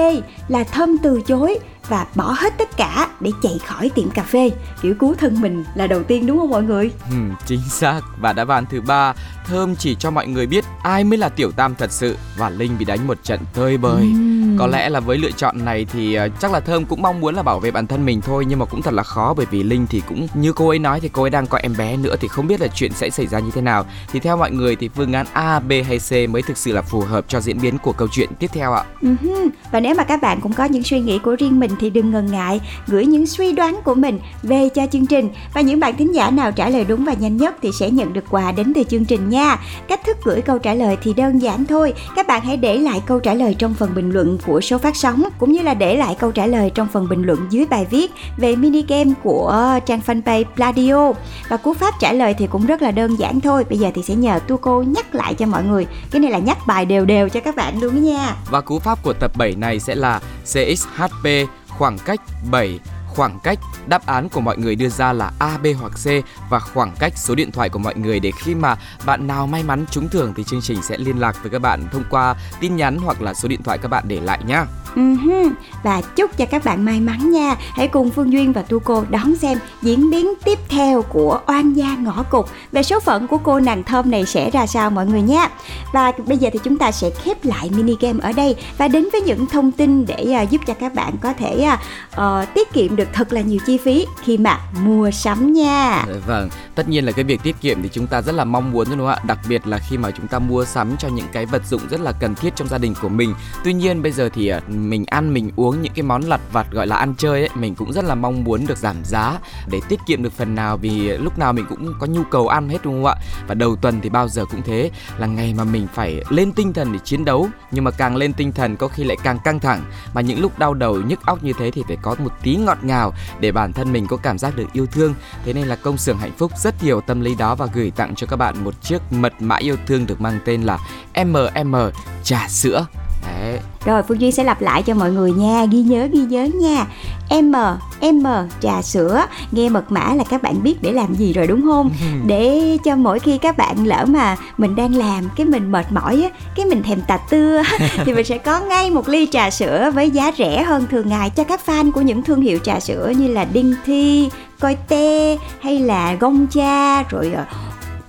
là 0.49 0.64
Thơm 0.64 0.99
từ 0.99 1.20
chối 1.26 1.58
và 1.88 2.06
bỏ 2.14 2.34
hết 2.38 2.58
tất 2.58 2.76
cả 2.76 3.08
để 3.20 3.30
chạy 3.42 3.58
khỏi 3.66 3.90
tiệm 3.94 4.11
cà 4.11 4.23
phê 4.23 4.50
kiểu 4.82 4.94
cứu 4.94 5.14
thân 5.14 5.40
mình 5.40 5.64
là 5.75 5.87
đầu 5.87 6.02
tiên 6.02 6.26
đúng 6.26 6.38
không 6.38 6.50
mọi 6.50 6.62
người 6.62 6.90
ừ, 7.11 7.16
chính 7.46 7.61
xác 7.68 8.00
và 8.20 8.32
đáp 8.32 8.49
án 8.49 8.64
thứ 8.70 8.80
ba 8.80 9.14
thơm 9.46 9.76
chỉ 9.76 9.94
cho 9.94 10.11
mọi 10.11 10.26
người 10.26 10.46
biết 10.46 10.64
ai 10.82 11.04
mới 11.04 11.18
là 11.18 11.28
tiểu 11.28 11.50
tam 11.50 11.75
thật 11.75 11.92
sự 11.92 12.16
và 12.37 12.50
linh 12.50 12.78
bị 12.78 12.84
đánh 12.84 13.06
một 13.06 13.18
trận 13.23 13.40
tơi 13.54 13.76
bời 13.76 14.02
uhm. 14.02 14.58
có 14.58 14.66
lẽ 14.66 14.88
là 14.88 15.00
với 15.00 15.18
lựa 15.18 15.30
chọn 15.30 15.64
này 15.64 15.87
thì 15.92 16.18
uh, 16.18 16.40
chắc 16.40 16.52
là 16.52 16.61
thơm 16.61 16.84
cũng 16.84 17.02
mong 17.02 17.20
muốn 17.20 17.34
là 17.34 17.42
bảo 17.42 17.61
vệ 17.61 17.70
bản 17.70 17.87
thân 17.87 18.06
mình 18.06 18.20
thôi 18.20 18.44
nhưng 18.49 18.58
mà 18.58 18.64
cũng 18.64 18.82
thật 18.82 18.94
là 18.94 19.02
khó 19.02 19.34
bởi 19.37 19.46
vì 19.50 19.62
linh 19.62 19.87
thì 19.87 20.02
cũng 20.08 20.26
như 20.34 20.52
cô 20.52 20.68
ấy 20.68 20.78
nói 20.78 21.00
thì 21.00 21.08
cô 21.12 21.23
ấy 21.23 21.30
đang 21.30 21.43
có 21.46 21.58
em 21.62 21.74
bé 21.78 21.96
nữa 21.96 22.16
thì 22.20 22.28
không 22.28 22.46
biết 22.46 22.60
là 22.60 22.66
chuyện 22.74 22.92
sẽ 22.92 23.10
xảy 23.10 23.26
ra 23.26 23.38
như 23.38 23.50
thế 23.54 23.60
nào 23.60 23.84
thì 24.12 24.20
theo 24.20 24.36
mọi 24.36 24.50
người 24.50 24.76
thì 24.76 24.88
phương 24.88 25.12
án 25.12 25.26
a, 25.32 25.60
b 25.60 25.72
hay 25.88 25.98
c 25.98 26.30
mới 26.30 26.42
thực 26.42 26.56
sự 26.56 26.72
là 26.72 26.82
phù 26.82 27.00
hợp 27.00 27.24
cho 27.28 27.40
diễn 27.40 27.60
biến 27.60 27.78
của 27.78 27.92
câu 27.92 28.08
chuyện 28.12 28.28
tiếp 28.38 28.50
theo 28.52 28.72
ạ 28.72 28.84
uh-huh. 29.02 29.48
và 29.72 29.80
nếu 29.80 29.94
mà 29.94 30.04
các 30.04 30.22
bạn 30.22 30.40
cũng 30.40 30.52
có 30.52 30.64
những 30.64 30.82
suy 30.82 31.00
nghĩ 31.00 31.18
của 31.18 31.36
riêng 31.36 31.60
mình 31.60 31.70
thì 31.80 31.90
đừng 31.90 32.10
ngần 32.10 32.26
ngại 32.26 32.60
gửi 32.86 33.06
những 33.06 33.26
suy 33.26 33.52
đoán 33.52 33.80
của 33.84 33.94
mình 33.94 34.18
về 34.42 34.68
cho 34.68 34.86
chương 34.92 35.06
trình 35.06 35.28
và 35.54 35.60
những 35.60 35.80
bạn 35.80 35.96
thính 35.96 36.14
giả 36.14 36.30
nào 36.30 36.52
trả 36.52 36.68
lời 36.68 36.84
đúng 36.84 37.04
và 37.04 37.12
nhanh 37.12 37.36
nhất 37.36 37.54
thì 37.62 37.70
sẽ 37.80 37.90
nhận 37.90 38.12
được 38.12 38.24
quà 38.30 38.52
đến 38.52 38.72
từ 38.74 38.82
chương 38.82 39.04
trình 39.04 39.28
nha. 39.28 39.56
Cách 39.88 40.00
thức 40.06 40.16
gửi 40.24 40.40
câu 40.40 40.58
trả 40.58 40.74
lời 40.74 40.96
thì 41.02 41.14
đơn 41.14 41.38
giản 41.38 41.64
thôi. 41.64 41.94
Các 42.16 42.26
bạn 42.26 42.42
hãy 42.42 42.56
để 42.56 42.78
lại 42.78 43.02
câu 43.06 43.20
trả 43.20 43.34
lời 43.34 43.54
trong 43.58 43.74
phần 43.74 43.94
bình 43.94 44.10
luận 44.10 44.38
của 44.46 44.60
số 44.60 44.78
phát 44.78 44.96
sóng, 44.96 45.24
cũng 45.38 45.52
như 45.52 45.62
là 45.62 45.74
để 45.74 45.96
lại 45.96 46.16
câu 46.18 46.32
trả 46.32 46.46
lời 46.46 46.70
trong 46.74 46.88
phần 46.92 47.08
bình 47.08 47.22
luận 47.22 47.46
dưới 47.50 47.66
bài 47.66 47.86
viết 47.90 48.12
về 48.36 48.56
mini 48.56 48.84
game 48.88 49.10
của 49.22 49.78
trang 49.86 50.00
fanpage 50.06 50.44
Pladio. 50.56 51.12
Và 51.49 51.57
cú 51.57 51.75
pháp 51.75 51.95
trả 52.00 52.12
lời 52.12 52.35
thì 52.38 52.47
cũng 52.47 52.67
rất 52.67 52.83
là 52.83 52.91
đơn 52.91 53.19
giản 53.19 53.41
thôi. 53.41 53.64
Bây 53.69 53.79
giờ 53.79 53.91
thì 53.95 54.03
sẽ 54.03 54.14
nhờ 54.14 54.41
tu 54.49 54.57
cô 54.57 54.83
nhắc 54.83 55.14
lại 55.14 55.35
cho 55.35 55.47
mọi 55.47 55.64
người. 55.64 55.87
Cái 56.11 56.21
này 56.21 56.31
là 56.31 56.38
nhắc 56.38 56.59
bài 56.67 56.85
đều 56.85 57.05
đều 57.05 57.29
cho 57.29 57.41
các 57.41 57.57
bạn 57.57 57.81
luôn 57.81 58.05
nha. 58.05 58.35
Và 58.50 58.61
cú 58.61 58.79
pháp 58.79 59.03
của 59.03 59.12
tập 59.12 59.31
7 59.37 59.55
này 59.57 59.81
sẽ 59.81 59.95
là 59.95 60.21
CXHP 60.45 61.29
khoảng 61.69 61.99
cách 61.99 62.21
7 62.50 62.81
khoảng 63.14 63.38
cách 63.42 63.59
đáp 63.87 64.06
án 64.06 64.28
của 64.28 64.40
mọi 64.40 64.56
người 64.59 64.76
đưa 64.76 64.88
ra 64.88 65.12
là 65.12 65.33
A, 65.38 65.59
B 65.62 65.66
hoặc 65.80 65.92
C 66.04 66.06
và 66.50 66.59
khoảng 66.59 66.92
cách 66.99 67.12
số 67.16 67.35
điện 67.35 67.52
thoại 67.52 67.68
của 67.68 67.78
mọi 67.78 67.94
người 67.94 68.21
để 68.21 68.30
khi 68.38 68.54
mà 68.54 68.76
bạn 69.06 69.26
nào 69.26 69.47
may 69.47 69.62
mắn 69.62 69.85
trúng 69.90 70.09
thưởng 70.09 70.33
thì 70.37 70.44
chương 70.44 70.61
trình 70.61 70.83
sẽ 70.83 70.99
liên 70.99 71.21
lạc 71.21 71.37
với 71.42 71.50
các 71.50 71.59
bạn 71.59 71.88
thông 71.92 72.04
qua 72.11 72.35
tin 72.61 72.76
nhắn 72.76 72.99
hoặc 73.04 73.23
là 73.23 73.35
số 73.35 73.49
điện 73.49 73.62
thoại 73.62 73.78
các 73.78 73.88
bạn 73.88 74.04
để 74.06 74.21
lại 74.21 74.38
nhá. 74.47 74.66
Uh-huh. 74.94 75.50
Và 75.83 76.00
chúc 76.16 76.37
cho 76.37 76.47
các 76.47 76.64
bạn 76.64 76.85
may 76.85 77.00
mắn 77.00 77.30
nha 77.30 77.56
Hãy 77.59 77.88
cùng 77.88 78.11
Phương 78.11 78.33
Duyên 78.33 78.52
và 78.52 78.62
Tu 78.62 78.78
Cô 78.78 79.04
đón 79.11 79.37
xem 79.37 79.59
diễn 79.83 80.11
biến 80.11 80.33
tiếp 80.44 80.59
theo 80.68 81.02
của 81.02 81.40
Oan 81.47 81.73
gia 81.73 81.97
ngõ 81.97 82.23
cục 82.23 82.49
Về 82.73 82.83
số 82.83 83.00
phận 83.00 83.26
của 83.26 83.38
cô 83.38 83.61
nàng 83.61 83.83
thơm 83.83 84.11
này 84.11 84.26
sẽ 84.26 84.50
ra 84.50 84.66
sao 84.66 84.90
mọi 84.90 85.06
người 85.06 85.23
nha 85.23 85.49
Và 85.92 86.12
bây 86.26 86.38
giờ 86.38 86.50
thì 86.52 86.59
chúng 86.64 86.78
ta 86.78 86.92
sẽ 86.92 87.11
khép 87.11 87.44
lại 87.44 87.71
mini 87.76 87.97
game 88.00 88.18
ở 88.23 88.33
đây 88.33 88.56
Và 88.78 88.88
đến 88.88 89.09
với 89.12 89.21
những 89.21 89.47
thông 89.47 89.73
tin 89.73 90.06
để 90.06 90.37
uh, 90.42 90.50
giúp 90.50 90.61
cho 90.66 90.75
các 90.75 90.94
bạn 90.94 91.14
có 91.21 91.33
thể 91.33 91.68
uh, 92.16 92.54
tiết 92.54 92.73
kiệm 92.73 92.97
được 92.97 93.03
thật 93.12 93.32
là 93.32 93.40
nhiều 93.40 93.58
chi 93.66 93.78
phí 93.78 94.06
khi 94.23 94.38
mà 94.38 94.61
mua 94.80 95.11
sắm 95.11 95.52
nha. 95.52 96.04
Dạ 96.08 96.14
vâng, 96.26 96.49
tất 96.75 96.88
nhiên 96.88 97.04
là 97.04 97.12
cái 97.12 97.25
việc 97.25 97.42
tiết 97.42 97.56
kiệm 97.61 97.82
thì 97.82 97.88
chúng 97.92 98.06
ta 98.06 98.23
rất 98.23 98.34
là 98.34 98.44
mong 98.44 98.73
muốn 98.73 98.88
đúng 98.90 98.99
không 98.99 99.06
ạ? 99.06 99.18
Đặc 99.26 99.38
biệt 99.49 99.66
là 99.66 99.78
khi 99.78 99.99
mà 99.99 100.11
chúng 100.11 100.28
ta 100.28 100.38
mua 100.38 100.64
sắm 100.64 100.96
cho 100.99 101.08
những 101.08 101.26
cái 101.32 101.46
vật 101.46 101.62
dụng 101.66 101.80
rất 101.90 102.00
là 102.00 102.12
cần 102.12 102.34
thiết 102.34 102.56
trong 102.56 102.68
gia 102.68 102.78
đình 102.78 102.94
của 103.02 103.08
mình. 103.08 103.34
Tuy 103.64 103.73
nhiên 103.73 104.02
bây 104.02 104.12
giờ 104.12 104.28
thì 104.34 104.49
à, 104.49 104.61
mình 104.68 105.04
ăn 105.06 105.34
mình 105.34 105.50
uống 105.56 105.82
những 105.82 105.92
cái 105.94 106.02
món 106.02 106.23
lặt 106.23 106.40
vặt 106.52 106.66
gọi 106.70 106.87
là 106.87 106.96
ăn 106.96 107.14
chơi 107.18 107.40
ấy 107.40 107.49
mình 107.54 107.75
cũng 107.75 107.92
rất 107.92 108.04
là 108.04 108.14
mong 108.14 108.44
muốn 108.44 108.66
được 108.66 108.78
giảm 108.78 108.96
giá 109.04 109.38
để 109.66 109.80
tiết 109.88 110.00
kiệm 110.06 110.23
được 110.23 110.32
phần 110.32 110.54
nào 110.54 110.76
vì 110.76 111.08
lúc 111.08 111.38
nào 111.38 111.52
mình 111.52 111.66
cũng 111.68 111.94
có 112.00 112.06
nhu 112.06 112.23
cầu 112.30 112.49
ăn 112.49 112.68
hết 112.68 112.78
đúng 112.84 112.94
không 112.94 113.06
ạ? 113.06 113.14
Và 113.46 113.54
đầu 113.54 113.76
tuần 113.76 114.00
thì 114.00 114.08
bao 114.08 114.28
giờ 114.28 114.44
cũng 114.50 114.62
thế 114.62 114.90
là 115.18 115.26
ngày 115.26 115.54
mà 115.56 115.64
mình 115.64 115.87
phải 115.94 116.23
lên 116.28 116.52
tinh 116.52 116.73
thần 116.73 116.92
để 116.92 116.99
chiến 117.04 117.25
đấu. 117.25 117.49
Nhưng 117.70 117.84
mà 117.84 117.90
càng 117.90 118.16
lên 118.16 118.32
tinh 118.32 118.52
thần 118.52 118.76
có 118.76 118.88
khi 118.88 119.04
lại 119.04 119.16
càng 119.23 119.38
căng 119.44 119.61
thẳng. 119.61 119.84
Mà 120.14 120.20
những 120.20 120.40
lúc 120.40 120.58
đau 120.58 120.75
đầu 120.75 120.96
nhức 120.96 121.26
óc 121.26 121.44
như 121.44 121.52
thế 121.58 121.70
thì 121.70 121.82
phải 121.88 121.96
có 122.02 122.16
một 122.18 122.32
tí 122.42 122.56
ngọt 122.56 122.78
ngào 122.82 122.93
để 123.40 123.52
bản 123.52 123.72
thân 123.72 123.92
mình 123.92 124.06
có 124.06 124.16
cảm 124.16 124.38
giác 124.38 124.56
được 124.56 124.72
yêu 124.72 124.86
thương. 124.86 125.14
Thế 125.44 125.52
nên 125.52 125.66
là 125.66 125.76
công 125.76 125.98
xưởng 125.98 126.18
hạnh 126.18 126.32
phúc 126.38 126.52
rất 126.56 126.80
hiểu 126.80 127.00
tâm 127.00 127.20
lý 127.20 127.34
đó 127.34 127.54
và 127.54 127.66
gửi 127.74 127.90
tặng 127.90 128.14
cho 128.14 128.26
các 128.26 128.36
bạn 128.36 128.64
một 128.64 128.82
chiếc 128.82 128.98
mật 129.10 129.32
mã 129.40 129.56
yêu 129.56 129.76
thương 129.86 130.06
được 130.06 130.20
mang 130.20 130.38
tên 130.44 130.62
là 130.62 130.78
MM 131.24 131.76
trà 132.22 132.48
sữa. 132.48 132.86
Đấy. 133.26 133.59
Rồi 133.85 134.02
Phương 134.02 134.21
Duy 134.21 134.31
sẽ 134.31 134.45
lặp 134.45 134.61
lại 134.61 134.83
cho 134.83 134.95
mọi 134.95 135.12
người 135.12 135.33
nha, 135.33 135.64
ghi 135.64 135.83
nhớ 135.83 136.09
ghi 136.12 136.21
nhớ 136.21 136.49
nha. 136.54 136.87
M 137.31 137.54
M 138.00 138.26
trà 138.61 138.83
sữa, 138.83 139.26
nghe 139.52 139.69
mật 139.69 139.93
mã 139.93 140.14
là 140.14 140.25
các 140.25 140.43
bạn 140.43 140.62
biết 140.62 140.83
để 140.83 140.93
làm 140.93 141.14
gì 141.14 141.33
rồi 141.33 141.47
đúng 141.47 141.62
không? 141.62 141.90
để 142.26 142.76
cho 142.85 142.97
mỗi 142.97 143.19
khi 143.19 143.38
các 143.38 143.57
bạn 143.57 143.87
lỡ 143.87 144.04
mà 144.09 144.37
mình 144.59 144.76
đang 144.76 144.95
làm 144.95 145.28
cái 145.37 145.47
mình 145.47 145.73
mệt 145.73 145.93
mỏi 145.93 146.23
á, 146.23 146.28
cái 146.57 146.66
mình 146.66 146.83
thèm 146.83 147.00
tạt 147.09 147.21
tưa 147.31 147.62
thì 148.04 148.14
mình 148.14 148.25
sẽ 148.25 148.38
có 148.38 148.61
ngay 148.61 148.90
một 148.90 149.09
ly 149.09 149.28
trà 149.33 149.50
sữa 149.50 149.90
với 149.95 150.11
giá 150.11 150.33
rẻ 150.38 150.62
hơn 150.62 150.87
thường 150.90 151.09
ngày 151.09 151.31
cho 151.31 151.45
các 151.45 151.61
fan 151.66 151.93
của 151.93 152.00
những 152.00 152.23
thương 152.23 152.40
hiệu 152.40 152.59
trà 152.59 152.81
sữa 152.81 153.12
như 153.16 153.28
là 153.28 153.45
Đinh 153.45 153.75
Thi, 153.87 154.28
Coi 154.61 154.76
Tê 154.88 155.38
hay 155.61 155.78
là 155.78 156.14
Gong 156.14 156.47
Cha 156.47 157.02
rồi 157.02 157.33